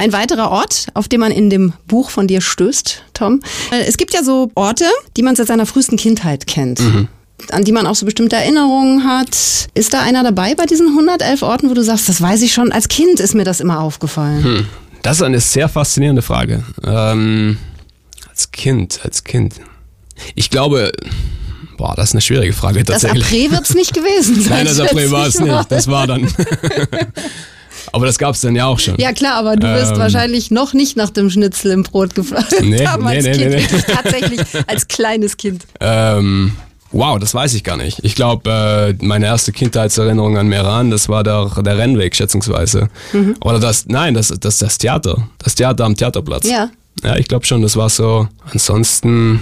Ein 0.00 0.14
weiterer 0.14 0.50
Ort, 0.50 0.86
auf 0.94 1.08
den 1.08 1.20
man 1.20 1.30
in 1.30 1.50
dem 1.50 1.74
Buch 1.86 2.08
von 2.08 2.26
dir 2.26 2.40
stößt, 2.40 3.04
Tom. 3.12 3.40
Äh, 3.70 3.82
es 3.86 3.98
gibt 3.98 4.14
ja 4.14 4.24
so 4.24 4.50
Orte, 4.54 4.86
die 5.18 5.22
man 5.22 5.36
seit 5.36 5.48
seiner 5.48 5.66
frühesten 5.66 5.98
Kindheit 5.98 6.46
kennt. 6.46 6.80
Mhm 6.80 7.08
an 7.52 7.64
die 7.64 7.72
man 7.72 7.86
auch 7.86 7.94
so 7.94 8.04
bestimmte 8.04 8.36
Erinnerungen 8.36 9.04
hat. 9.04 9.30
Ist 9.72 9.94
da 9.94 10.02
einer 10.02 10.22
dabei 10.22 10.54
bei 10.54 10.66
diesen 10.66 10.88
111 10.88 11.40
Orten, 11.40 11.70
wo 11.70 11.74
du 11.74 11.82
sagst, 11.82 12.06
das 12.06 12.20
weiß 12.20 12.42
ich 12.42 12.52
schon, 12.52 12.70
als 12.70 12.88
Kind 12.88 13.18
ist 13.18 13.34
mir 13.34 13.44
das 13.44 13.60
immer 13.60 13.80
aufgefallen? 13.80 14.44
Hm. 14.44 14.66
Das 15.00 15.16
ist 15.16 15.22
eine 15.22 15.40
sehr 15.40 15.70
faszinierende 15.70 16.20
Frage. 16.20 16.62
Ähm, 16.84 17.56
als 18.28 18.52
Kind, 18.52 19.00
als 19.04 19.24
Kind. 19.24 19.54
Ich 20.34 20.50
glaube, 20.50 20.92
boah, 21.78 21.94
das 21.96 22.10
ist 22.10 22.14
eine 22.14 22.20
schwierige 22.20 22.52
Frage 22.52 22.84
tatsächlich. 22.84 23.22
Das 23.22 23.32
Apré 23.32 23.50
wird 23.50 23.62
es 23.62 23.74
nicht 23.74 23.94
gewesen 23.94 24.34
sein. 24.42 24.50
Nein, 24.50 24.66
das 24.66 24.78
Apré 24.78 25.10
war 25.10 25.26
es 25.26 25.40
nicht. 25.40 25.72
Das 25.72 25.88
war 25.88 26.06
dann. 26.06 26.28
Aber 27.92 28.06
das 28.06 28.18
gab 28.18 28.34
es 28.34 28.40
dann 28.40 28.54
ja 28.54 28.66
auch 28.66 28.78
schon. 28.78 28.94
Ja 28.98 29.12
klar, 29.12 29.34
aber 29.34 29.56
du 29.56 29.72
bist 29.72 29.92
ähm, 29.92 29.98
wahrscheinlich 29.98 30.50
noch 30.50 30.72
nicht 30.74 30.96
nach 30.96 31.10
dem 31.10 31.30
Schnitzel 31.30 31.72
im 31.72 31.82
Brot 31.82 32.14
gefragt. 32.14 32.54
Nee, 32.60 32.86
nee, 33.00 33.22
nee, 33.22 33.36
nee, 33.36 33.48
nee. 33.48 33.82
Tatsächlich 33.86 34.40
als 34.66 34.88
kleines 34.88 35.36
Kind. 35.36 35.66
Ähm, 35.80 36.52
wow, 36.92 37.18
das 37.18 37.34
weiß 37.34 37.54
ich 37.54 37.64
gar 37.64 37.76
nicht. 37.76 38.00
Ich 38.02 38.14
glaube, 38.14 38.96
äh, 39.00 39.04
meine 39.04 39.26
erste 39.26 39.52
Kindheitserinnerung 39.52 40.38
an 40.38 40.48
Meran, 40.48 40.90
das 40.90 41.08
war 41.08 41.24
der, 41.24 41.50
der 41.62 41.78
Rennweg 41.78 42.14
schätzungsweise. 42.14 42.88
Mhm. 43.12 43.36
Oder 43.42 43.58
das, 43.58 43.86
nein, 43.86 44.14
das, 44.14 44.28
das 44.28 44.58
das 44.58 44.78
Theater. 44.78 45.28
Das 45.38 45.54
Theater 45.54 45.84
am 45.84 45.96
Theaterplatz. 45.96 46.48
Ja. 46.48 46.70
Ja, 47.02 47.16
ich 47.16 47.28
glaube 47.28 47.46
schon, 47.46 47.62
das 47.62 47.76
war 47.76 47.88
so. 47.88 48.28
Ansonsten 48.52 49.40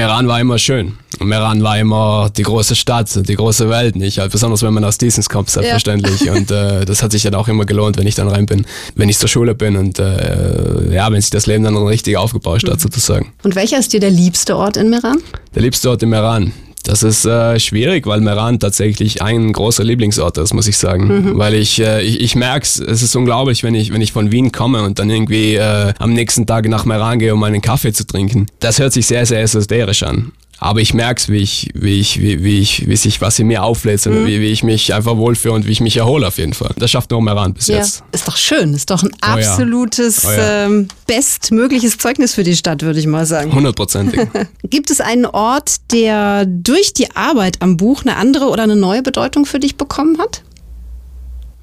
Meran 0.00 0.28
war 0.28 0.40
immer 0.40 0.56
schön. 0.56 0.94
Meran 1.18 1.62
war 1.62 1.78
immer 1.78 2.30
die 2.34 2.42
große 2.42 2.74
Stadt, 2.74 3.28
die 3.28 3.34
große 3.34 3.68
Welt, 3.68 3.96
nicht? 3.96 4.18
Halt 4.18 4.32
besonders 4.32 4.62
wenn 4.62 4.72
man 4.72 4.82
aus 4.82 4.96
Diesens 4.96 5.28
kommt, 5.28 5.50
selbstverständlich. 5.50 6.22
Ja. 6.22 6.32
Und 6.32 6.50
äh, 6.50 6.86
das 6.86 7.02
hat 7.02 7.12
sich 7.12 7.22
dann 7.22 7.34
auch 7.34 7.48
immer 7.48 7.66
gelohnt, 7.66 7.98
wenn 7.98 8.06
ich 8.06 8.14
dann 8.14 8.26
rein 8.26 8.46
bin, 8.46 8.64
wenn 8.94 9.10
ich 9.10 9.18
zur 9.18 9.28
Schule 9.28 9.54
bin 9.54 9.76
und 9.76 9.98
äh, 9.98 10.94
ja, 10.94 11.12
wenn 11.12 11.20
sich 11.20 11.28
das 11.28 11.44
Leben 11.44 11.64
dann 11.64 11.76
richtig 11.76 12.16
aufgebauscht 12.16 12.66
hat, 12.66 12.76
mhm. 12.76 12.80
sozusagen. 12.80 13.34
Und 13.42 13.56
welcher 13.56 13.78
ist 13.78 13.92
dir 13.92 14.00
der 14.00 14.08
liebste 14.08 14.56
Ort 14.56 14.78
in 14.78 14.88
Meran? 14.88 15.18
Der 15.54 15.60
liebste 15.60 15.90
Ort 15.90 16.02
in 16.02 16.08
Meran. 16.08 16.54
Das 16.82 17.02
ist 17.02 17.24
äh, 17.24 17.58
schwierig, 17.60 18.06
weil 18.06 18.20
Meran 18.20 18.58
tatsächlich 18.58 19.22
ein 19.22 19.52
großer 19.52 19.84
Lieblingsort 19.84 20.38
ist, 20.38 20.54
muss 20.54 20.66
ich 20.66 20.78
sagen. 20.78 21.06
Mhm. 21.32 21.38
Weil 21.38 21.54
ich, 21.54 21.80
äh, 21.80 22.02
ich, 22.02 22.20
ich 22.20 22.34
merke 22.34 22.64
es, 22.64 22.78
es 22.78 23.02
ist 23.02 23.14
unglaublich, 23.16 23.62
wenn 23.62 23.74
ich, 23.74 23.92
wenn 23.92 24.00
ich 24.00 24.12
von 24.12 24.32
Wien 24.32 24.50
komme 24.52 24.82
und 24.82 24.98
dann 24.98 25.10
irgendwie 25.10 25.56
äh, 25.56 25.92
am 25.98 26.12
nächsten 26.12 26.46
Tag 26.46 26.68
nach 26.68 26.84
Meran 26.84 27.18
gehe, 27.18 27.34
um 27.34 27.42
einen 27.42 27.60
Kaffee 27.60 27.92
zu 27.92 28.06
trinken. 28.06 28.46
Das 28.60 28.78
hört 28.78 28.92
sich 28.92 29.06
sehr, 29.06 29.26
sehr 29.26 29.42
esoterisch 29.42 30.02
an. 30.02 30.32
Aber 30.62 30.80
ich 30.82 30.92
merke 30.92 31.18
es, 31.18 31.28
wie 31.30 31.38
ich, 31.38 31.70
wie 31.72 31.98
ich, 31.98 32.20
wie, 32.20 32.44
wie 32.44 32.58
ich, 32.58 32.86
wie 32.86 32.96
sich 32.96 33.22
was 33.22 33.38
in 33.38 33.46
mir 33.46 33.62
auflädt 33.62 34.06
und 34.06 34.22
mhm. 34.22 34.26
wie, 34.26 34.40
wie 34.42 34.48
ich 34.48 34.62
mich 34.62 34.92
einfach 34.92 35.16
wohlfühle 35.16 35.54
und 35.54 35.66
wie 35.66 35.72
ich 35.72 35.80
mich 35.80 35.96
erhole 35.96 36.26
auf 36.26 36.36
jeden 36.36 36.52
Fall. 36.52 36.74
Das 36.76 36.90
schafft 36.90 37.10
nur 37.10 37.22
Meran 37.22 37.54
bis 37.54 37.68
ja. 37.68 37.78
jetzt. 37.78 38.04
Ist 38.12 38.28
doch 38.28 38.36
schön, 38.36 38.74
ist 38.74 38.90
doch 38.90 39.02
ein 39.02 39.10
absolutes, 39.22 40.26
oh 40.26 40.30
ja. 40.30 40.36
Oh 40.36 40.38
ja. 40.38 40.66
Ähm, 40.66 40.88
bestmögliches 41.06 41.96
Zeugnis 41.96 42.34
für 42.34 42.44
die 42.44 42.54
Stadt, 42.54 42.82
würde 42.82 43.00
ich 43.00 43.06
mal 43.06 43.24
sagen. 43.24 43.54
Hundertprozentig. 43.54 44.20
Gibt 44.64 44.90
es 44.90 45.00
einen 45.00 45.24
Ort, 45.24 45.76
der 45.92 46.44
durch 46.44 46.92
die 46.92 47.10
Arbeit 47.16 47.62
am 47.62 47.78
Buch 47.78 48.02
eine 48.02 48.16
andere 48.16 48.50
oder 48.50 48.64
eine 48.64 48.76
neue 48.76 49.02
Bedeutung 49.02 49.46
für 49.46 49.60
dich 49.60 49.76
bekommen 49.78 50.18
hat? 50.18 50.42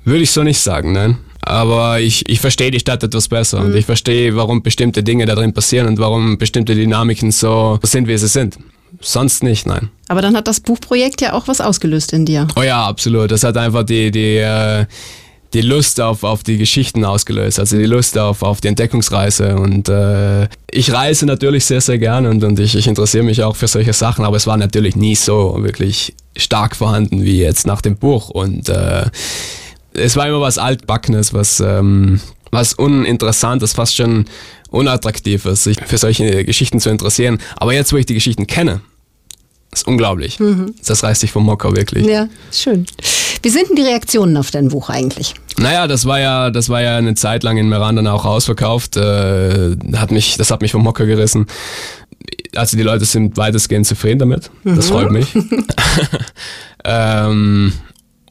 Würde 0.05 0.23
ich 0.23 0.31
so 0.31 0.41
nicht 0.41 0.60
sagen, 0.60 0.93
nein. 0.93 1.17
Aber 1.43 1.99
ich, 1.99 2.27
ich 2.27 2.39
verstehe 2.39 2.71
die 2.71 2.79
Stadt 2.79 3.03
etwas 3.03 3.27
besser 3.27 3.60
mhm. 3.60 3.67
und 3.67 3.75
ich 3.75 3.86
verstehe, 3.86 4.36
warum 4.36 4.63
bestimmte 4.63 5.03
Dinge 5.03 5.27
da 5.27 5.36
drin 5.36 5.53
passieren 5.53 5.88
und 5.88 5.99
warum 5.99 6.39
bestimmte 6.39 6.73
Dynamiken 6.73 7.31
so 7.31 7.79
sind, 7.83 8.07
wie 8.07 8.17
sie 8.17 8.27
sind. 8.27 8.57
Sonst 9.02 9.43
nicht, 9.43 9.65
nein. 9.65 9.89
Aber 10.08 10.21
dann 10.21 10.36
hat 10.36 10.47
das 10.47 10.60
Buchprojekt 10.60 11.21
ja 11.21 11.34
auch 11.34 11.47
was 11.47 11.62
ausgelöst 11.62 12.13
in 12.13 12.26
dir. 12.26 12.47
Oh 12.56 12.62
ja, 12.62 12.86
absolut. 12.86 13.32
Das 13.32 13.43
hat 13.43 13.58
einfach 13.58 13.84
die, 13.84 14.12
die, 14.12 14.38
äh, 14.38 14.86
die 15.54 15.62
Lust 15.62 16.02
auf, 16.02 16.23
auf 16.23 16.43
die 16.43 16.58
Geschichten 16.58 17.06
ausgelöst, 17.06 17.60
also 17.60 17.78
die 17.78 17.86
Lust 17.86 18.17
auf, 18.17 18.43
auf 18.43 18.62
die 18.62 18.67
Entdeckungsreise. 18.67 19.56
Und 19.56 19.89
äh, 19.89 20.47
ich 20.69 20.91
reise 20.91 21.26
natürlich 21.26 21.65
sehr, 21.65 21.82
sehr 21.82 21.97
gerne 21.97 22.30
und, 22.30 22.43
und 22.43 22.60
ich, 22.60 22.76
ich 22.76 22.88
interessiere 22.88 23.23
mich 23.23 23.43
auch 23.43 23.56
für 23.56 23.67
solche 23.67 23.93
Sachen, 23.93 24.26
aber 24.26 24.38
es 24.38 24.47
war 24.47 24.58
natürlich 24.58 24.95
nie 24.95 25.15
so 25.15 25.56
wirklich 25.60 26.15
stark 26.36 26.76
vorhanden 26.76 27.23
wie 27.23 27.39
jetzt 27.41 27.65
nach 27.67 27.82
dem 27.82 27.97
Buch. 27.97 28.30
Und 28.30 28.69
äh, 28.69 29.06
es 29.93 30.15
war 30.15 30.28
immer 30.28 30.41
was 30.41 30.58
Altbackenes, 30.58 31.34
was, 31.34 31.60
ähm, 31.60 32.19
was 32.51 32.73
Uninteressantes, 32.73 33.73
fast 33.73 33.95
schon 33.95 34.25
unattraktiv 34.69 35.45
ist, 35.45 35.63
sich 35.63 35.77
für 35.86 35.97
solche 35.97 36.43
Geschichten 36.45 36.79
zu 36.79 36.89
interessieren. 36.89 37.39
Aber 37.55 37.73
jetzt, 37.73 37.93
wo 37.93 37.97
ich 37.97 38.05
die 38.05 38.13
Geschichten 38.13 38.47
kenne, 38.47 38.81
ist 39.71 39.88
unglaublich. 39.88 40.39
Mhm. 40.39 40.73
Das 40.86 41.03
reißt 41.03 41.21
sich 41.21 41.31
vom 41.31 41.45
Mocker 41.45 41.75
wirklich. 41.75 42.05
Ja, 42.05 42.27
schön. 42.51 42.86
Wie 43.43 43.49
sind 43.49 43.69
denn 43.69 43.75
die 43.75 43.83
Reaktionen 43.83 44.38
auf 44.38 44.51
dein 44.51 44.69
Buch 44.69 44.89
eigentlich? 44.89 45.33
Naja, 45.57 45.88
das 45.88 46.05
war 46.05 46.19
ja, 46.19 46.49
das 46.49 46.69
war 46.69 46.81
ja 46.81 46.97
eine 46.97 47.15
Zeit 47.15 47.43
lang 47.43 47.57
in 47.57 47.69
Meran 47.69 47.95
dann 47.95 48.07
auch 48.07 48.25
ausverkauft. 48.25 48.97
Äh, 48.97 49.75
hat 49.95 50.12
mich, 50.12 50.38
das 50.38 50.51
hat 50.51 50.62
mich 50.62 50.71
vom 50.71 50.83
Mocker 50.83 51.05
gerissen. 51.05 51.47
Also 52.55 52.77
die 52.77 52.83
Leute 52.83 53.05
sind 53.05 53.38
weitestgehend 53.38 53.86
zufrieden 53.86 54.19
damit. 54.19 54.49
Mhm. 54.63 54.75
Das 54.75 54.89
freut 54.89 55.12
mich. 55.12 55.27
ähm, 56.83 57.73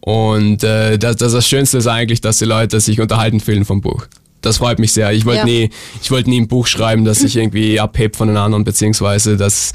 und 0.07 0.62
äh, 0.62 0.99
das, 0.99 1.16
das, 1.16 1.33
das 1.33 1.49
Schönste 1.49 1.79
ist 1.79 1.88
eigentlich, 1.88 2.21
dass 2.21 2.38
die 2.38 2.45
Leute 2.45 2.79
sich 2.81 3.01
unterhalten 3.01 3.40
fühlen 3.40 3.64
vom 3.64 3.81
Buch 3.81 4.07
das 4.42 4.59
freut 4.59 4.79
mich 4.79 4.92
sehr. 4.92 5.12
Ich 5.12 5.27
wollte 5.27 5.40
ja. 5.40 5.45
nie, 5.45 5.71
ich 6.01 6.11
wollte 6.12 6.31
nie 6.31 6.40
ein 6.40 6.47
Buch 6.47 6.69
schreiben, 6.69 7.05
das 7.05 7.19
sich 7.19 7.37
irgendwie 7.37 7.81
abhebt 7.81 8.14
von 8.14 8.29
den 8.29 8.37
anderen, 8.37 8.62
beziehungsweise 8.62 9.37
das 9.37 9.73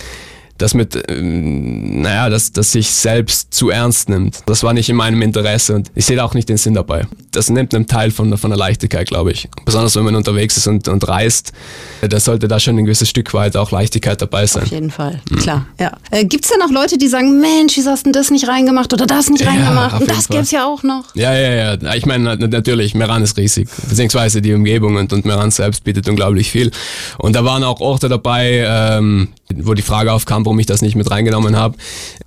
das 0.61 0.73
mit, 0.73 1.03
ähm, 1.09 2.01
naja, 2.01 2.29
dass 2.29 2.51
das 2.51 2.71
sich 2.71 2.89
selbst 2.91 3.53
zu 3.53 3.69
ernst 3.69 4.09
nimmt. 4.09 4.43
Das 4.45 4.63
war 4.63 4.73
nicht 4.73 4.89
in 4.89 4.95
meinem 4.95 5.21
Interesse 5.21 5.75
und 5.75 5.91
ich 5.95 6.05
sehe 6.05 6.23
auch 6.23 6.33
nicht 6.33 6.49
den 6.49 6.57
Sinn 6.57 6.75
dabei. 6.75 7.07
Das 7.31 7.49
nimmt 7.49 7.73
einen 7.73 7.87
Teil 7.87 8.11
von, 8.11 8.37
von 8.37 8.51
der 8.51 8.57
Leichtigkeit, 8.57 9.07
glaube 9.07 9.31
ich. 9.31 9.47
Besonders 9.65 9.95
wenn 9.95 10.03
man 10.03 10.15
unterwegs 10.15 10.57
ist 10.57 10.67
und, 10.67 10.87
und 10.87 11.07
reist, 11.07 11.53
da 12.01 12.19
sollte 12.19 12.47
da 12.47 12.59
schon 12.59 12.77
ein 12.77 12.85
gewisses 12.85 13.09
Stück 13.09 13.33
weit 13.33 13.55
auch 13.55 13.71
Leichtigkeit 13.71 14.21
dabei 14.21 14.45
sein. 14.45 14.63
Auf 14.63 14.71
jeden 14.71 14.91
Fall, 14.91 15.21
mhm. 15.29 15.35
klar. 15.37 15.67
Ja. 15.79 15.97
Äh, 16.11 16.25
Gibt 16.25 16.45
es 16.45 16.51
denn 16.51 16.61
auch 16.61 16.71
Leute, 16.71 16.97
die 16.97 17.07
sagen, 17.07 17.39
Mensch, 17.39 17.77
wieso 17.77 17.91
hast 17.91 18.05
du 18.05 18.11
das 18.11 18.31
nicht 18.31 18.47
reingemacht 18.47 18.91
oder 18.93 19.05
das 19.05 19.29
nicht 19.29 19.45
reingemacht? 19.45 20.01
und 20.01 20.09
das 20.09 20.27
gibt 20.27 20.43
es 20.43 20.51
ja 20.51 20.65
auch 20.65 20.83
noch. 20.83 21.15
Ja, 21.15 21.33
ja, 21.33 21.75
ja. 21.75 21.93
Ich 21.95 22.05
meine, 22.05 22.35
natürlich, 22.35 22.95
Meran 22.95 23.23
ist 23.23 23.37
riesig, 23.37 23.69
beziehungsweise 23.87 24.41
die 24.41 24.53
Umgebung 24.53 24.97
und, 24.97 25.13
und 25.13 25.25
Meran 25.25 25.51
selbst 25.51 25.83
bietet 25.83 26.07
unglaublich 26.09 26.51
viel. 26.51 26.71
Und 27.17 27.35
da 27.35 27.45
waren 27.45 27.63
auch 27.63 27.79
Orte 27.79 28.09
dabei, 28.09 28.65
ähm, 28.67 29.29
wo 29.55 29.73
die 29.73 29.81
Frage 29.81 30.11
aufkam, 30.11 30.45
warum 30.45 30.59
ich 30.59 30.65
das 30.65 30.81
nicht 30.81 30.95
mit 30.95 31.09
reingenommen 31.09 31.55
habe. 31.55 31.77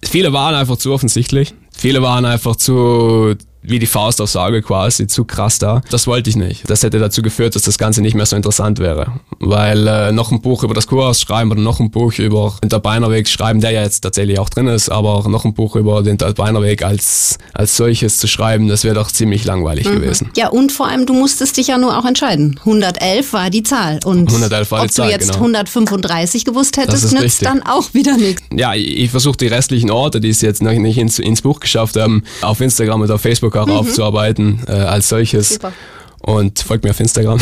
Viele 0.02 0.32
waren 0.32 0.54
einfach 0.54 0.76
zu 0.76 0.92
offensichtlich. 0.92 1.54
Viele 1.76 2.02
waren 2.02 2.24
einfach 2.24 2.56
zu 2.56 3.34
wie 3.64 3.78
die 3.78 3.86
Faust 3.86 4.20
aufs 4.20 4.36
Auge 4.36 4.62
quasi, 4.62 5.06
zu 5.06 5.24
krass 5.24 5.58
da. 5.58 5.80
Das 5.90 6.06
wollte 6.06 6.28
ich 6.28 6.36
nicht. 6.36 6.68
Das 6.68 6.82
hätte 6.82 6.98
dazu 6.98 7.22
geführt, 7.22 7.54
dass 7.54 7.62
das 7.62 7.78
Ganze 7.78 8.02
nicht 8.02 8.14
mehr 8.14 8.26
so 8.26 8.36
interessant 8.36 8.78
wäre. 8.78 9.12
Weil 9.40 9.86
äh, 9.86 10.12
noch 10.12 10.30
ein 10.30 10.42
Buch 10.42 10.62
über 10.62 10.74
das 10.74 10.86
Kurhaus 10.86 11.20
schreiben 11.20 11.50
oder 11.50 11.60
noch 11.60 11.80
ein 11.80 11.90
Buch 11.90 12.12
über 12.18 12.54
den 12.62 12.68
Talbeinerweg 12.68 13.26
schreiben, 13.26 13.60
der 13.60 13.70
ja 13.70 13.82
jetzt 13.82 14.00
tatsächlich 14.00 14.38
auch 14.38 14.50
drin 14.50 14.66
ist, 14.66 14.90
aber 14.90 15.14
auch 15.14 15.26
noch 15.26 15.44
ein 15.44 15.54
Buch 15.54 15.76
über 15.76 16.02
den 16.02 16.18
Talbeinerweg 16.18 16.84
als, 16.84 17.38
als 17.54 17.76
solches 17.76 18.18
zu 18.18 18.26
schreiben, 18.26 18.68
das 18.68 18.84
wäre 18.84 18.94
doch 18.94 19.10
ziemlich 19.10 19.44
langweilig 19.44 19.88
mhm. 19.88 19.94
gewesen. 19.94 20.30
Ja, 20.36 20.48
und 20.48 20.70
vor 20.70 20.88
allem, 20.88 21.06
du 21.06 21.14
musstest 21.14 21.56
dich 21.56 21.68
ja 21.68 21.78
nur 21.78 21.98
auch 21.98 22.04
entscheiden. 22.04 22.56
111 22.60 23.32
war 23.32 23.48
die 23.48 23.62
Zahl. 23.62 23.98
Und 24.04 24.28
111 24.28 24.70
war 24.70 24.82
die 24.82 24.90
Zahl, 24.90 25.06
ob 25.06 25.10
du 25.10 25.12
jetzt 25.14 25.32
genau. 25.32 25.44
135 25.44 26.44
gewusst 26.44 26.76
hättest, 26.76 27.12
nützt 27.12 27.24
richtig. 27.24 27.48
dann 27.48 27.62
auch 27.62 27.94
wieder 27.94 28.16
nichts. 28.16 28.42
Ja, 28.54 28.74
ich 28.74 29.10
versuche 29.10 29.38
die 29.38 29.46
restlichen 29.46 29.90
Orte, 29.90 30.20
die 30.20 30.28
es 30.28 30.42
jetzt 30.42 30.62
noch 30.62 30.72
nicht 30.72 30.98
ins, 30.98 31.18
ins 31.18 31.40
Buch 31.40 31.60
geschafft 31.60 31.96
haben, 31.96 32.22
auf 32.42 32.60
Instagram 32.60 33.00
und 33.00 33.10
auf 33.10 33.20
Facebook 33.20 33.53
auch 33.56 33.66
mhm. 33.66 33.72
aufzuarbeiten 33.72 34.62
äh, 34.66 34.72
als 34.72 35.08
solches. 35.08 35.50
Super. 35.50 35.72
Und 36.20 36.60
folgt 36.60 36.84
mir 36.84 36.90
auf 36.90 37.00
Instagram. 37.00 37.38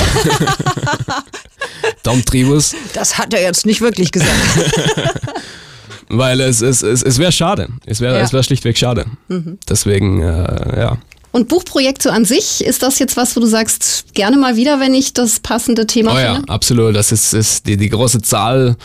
Dom 2.03 2.25
Tribus. 2.25 2.75
Das 2.95 3.17
hat 3.17 3.33
er 3.33 3.43
jetzt 3.43 3.65
nicht 3.65 3.81
wirklich 3.81 4.11
gesagt. 4.11 4.33
Weil 6.09 6.41
es, 6.41 6.61
es, 6.61 6.83
es, 6.83 7.03
es 7.03 7.19
wäre 7.19 7.33
schade. 7.33 7.69
Es 7.87 8.01
wäre 8.01 8.19
ja. 8.19 8.33
wär 8.33 8.43
schlichtweg 8.43 8.77
schade. 8.77 9.07
Mhm. 9.29 9.59
Deswegen, 9.69 10.21
äh, 10.21 10.81
ja. 10.81 10.99
Und 11.31 11.49
Buchprojekt 11.49 12.03
so 12.03 12.11
an 12.11 12.27
sich, 12.27 12.63
ist 12.63 12.83
das 12.83 12.99
jetzt 12.99 13.17
was, 13.17 13.35
wo 13.35 13.41
du 13.41 13.47
sagst, 13.47 14.13
gerne 14.13 14.37
mal 14.37 14.57
wieder, 14.57 14.81
wenn 14.81 14.93
ich 14.93 15.15
das 15.15 15.41
passende 15.41 15.87
Thema 15.87 16.13
oh 16.13 16.17
finde? 16.17 16.45
ja, 16.47 16.55
absolut. 16.55 16.95
Das 16.95 17.11
ist, 17.13 17.33
ist 17.33 17.67
die, 17.67 17.79
die 17.79 17.89
große 17.89 18.21
Zahl. 18.21 18.77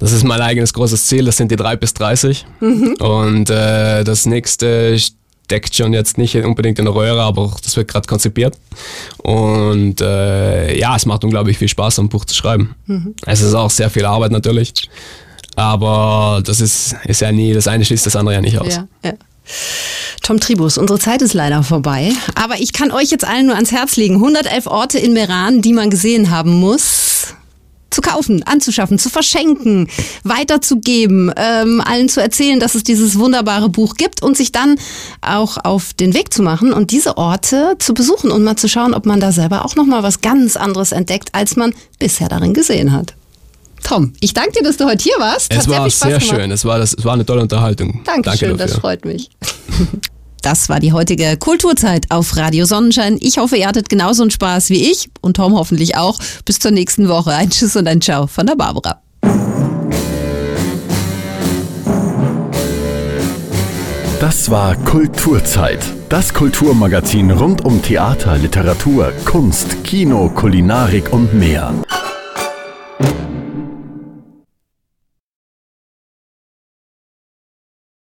Das 0.00 0.10
ist 0.10 0.24
mein 0.24 0.40
eigenes 0.40 0.72
großes 0.72 1.06
Ziel. 1.06 1.24
Das 1.26 1.36
sind 1.36 1.52
die 1.52 1.56
drei 1.56 1.76
bis 1.76 1.94
30. 1.94 2.44
Mhm. 2.58 2.96
Und 2.98 3.50
äh, 3.50 4.02
das 4.02 4.26
nächste 4.26 4.98
steckt 5.52 5.74
schon 5.74 5.92
jetzt 5.92 6.16
nicht 6.16 6.34
unbedingt 6.36 6.78
in 6.78 6.86
der 6.86 6.94
Röhre, 6.94 7.20
aber 7.20 7.54
das 7.62 7.76
wird 7.76 7.86
gerade 7.86 8.06
konzipiert. 8.06 8.56
Und 9.18 10.00
äh, 10.00 10.78
ja, 10.78 10.96
es 10.96 11.04
macht 11.04 11.24
unglaublich 11.24 11.58
viel 11.58 11.68
Spaß, 11.68 11.98
ein 11.98 12.08
Buch 12.08 12.24
zu 12.24 12.34
schreiben. 12.34 12.74
Mhm. 12.86 13.14
Es 13.26 13.42
ist 13.42 13.52
auch 13.52 13.68
sehr 13.68 13.90
viel 13.90 14.06
Arbeit 14.06 14.32
natürlich. 14.32 14.72
Aber 15.54 16.42
das 16.42 16.60
ist, 16.60 16.96
ist 17.04 17.20
ja 17.20 17.30
nie, 17.32 17.52
das 17.52 17.68
eine 17.68 17.84
schließt 17.84 18.06
das 18.06 18.16
andere 18.16 18.36
ja 18.36 18.40
nicht 18.40 18.58
aus. 18.58 18.76
Ja, 18.76 18.88
ja. 19.04 19.12
Tom 20.22 20.40
Tribus, 20.40 20.78
unsere 20.78 20.98
Zeit 20.98 21.20
ist 21.20 21.34
leider 21.34 21.62
vorbei. 21.62 22.12
Aber 22.34 22.58
ich 22.58 22.72
kann 22.72 22.90
euch 22.90 23.10
jetzt 23.10 23.26
allen 23.26 23.44
nur 23.44 23.54
ans 23.54 23.72
Herz 23.72 23.96
legen. 23.96 24.14
111 24.14 24.66
Orte 24.66 24.98
in 24.98 25.12
Meran, 25.12 25.60
die 25.60 25.74
man 25.74 25.90
gesehen 25.90 26.30
haben 26.30 26.52
muss 26.60 27.01
kaufen, 28.02 28.42
anzuschaffen, 28.42 28.98
zu 28.98 29.08
verschenken, 29.08 29.88
weiterzugeben, 30.24 31.32
ähm, 31.36 31.80
allen 31.80 32.08
zu 32.08 32.20
erzählen, 32.20 32.60
dass 32.60 32.74
es 32.74 32.82
dieses 32.82 33.18
wunderbare 33.18 33.68
Buch 33.68 33.94
gibt 33.94 34.22
und 34.22 34.36
sich 34.36 34.52
dann 34.52 34.76
auch 35.20 35.58
auf 35.64 35.94
den 35.94 36.14
Weg 36.14 36.32
zu 36.34 36.42
machen 36.42 36.72
und 36.72 36.90
diese 36.90 37.16
Orte 37.16 37.76
zu 37.78 37.94
besuchen 37.94 38.30
und 38.30 38.44
mal 38.44 38.56
zu 38.56 38.68
schauen, 38.68 38.94
ob 38.94 39.06
man 39.06 39.20
da 39.20 39.32
selber 39.32 39.64
auch 39.64 39.76
noch 39.76 39.86
mal 39.86 40.02
was 40.02 40.20
ganz 40.20 40.56
anderes 40.56 40.92
entdeckt, 40.92 41.30
als 41.32 41.56
man 41.56 41.74
bisher 41.98 42.28
darin 42.28 42.54
gesehen 42.54 42.92
hat. 42.92 43.14
Tom, 43.82 44.12
ich 44.20 44.32
danke 44.32 44.52
dir, 44.52 44.62
dass 44.62 44.76
du 44.76 44.84
heute 44.84 45.02
hier 45.02 45.16
warst. 45.18 45.52
Es 45.52 45.66
Hat 45.66 45.68
war 45.68 45.90
sehr, 45.90 46.20
sehr 46.20 46.20
schön. 46.20 46.50
Es 46.50 46.64
war, 46.64 46.78
das, 46.78 46.94
es 46.94 47.04
war 47.04 47.14
eine 47.14 47.26
tolle 47.26 47.42
Unterhaltung. 47.42 48.00
Dankeschön, 48.04 48.50
danke 48.50 48.64
das 48.64 48.80
freut 48.80 49.04
mich. 49.04 49.30
Das 50.42 50.68
war 50.68 50.80
die 50.80 50.92
heutige 50.92 51.36
Kulturzeit 51.36 52.10
auf 52.10 52.36
Radio 52.36 52.64
Sonnenschein. 52.64 53.16
Ich 53.20 53.38
hoffe, 53.38 53.56
ihr 53.56 53.68
hattet 53.68 53.88
genauso 53.88 54.22
einen 54.22 54.32
Spaß 54.32 54.70
wie 54.70 54.90
ich 54.90 55.08
und 55.20 55.36
Tom 55.36 55.54
hoffentlich 55.54 55.96
auch. 55.96 56.18
Bis 56.44 56.58
zur 56.58 56.72
nächsten 56.72 57.08
Woche. 57.08 57.32
Ein 57.32 57.50
Tschüss 57.50 57.76
und 57.76 57.86
ein 57.86 58.00
Ciao 58.00 58.26
von 58.26 58.46
der 58.46 58.56
Barbara. 58.56 59.00
Das 64.18 64.50
war 64.50 64.76
Kulturzeit. 64.76 65.80
Das 66.08 66.34
Kulturmagazin 66.34 67.30
rund 67.30 67.64
um 67.64 67.80
Theater, 67.80 68.36
Literatur, 68.36 69.12
Kunst, 69.24 69.84
Kino, 69.84 70.28
Kulinarik 70.28 71.12
und 71.12 71.34
mehr. 71.34 71.72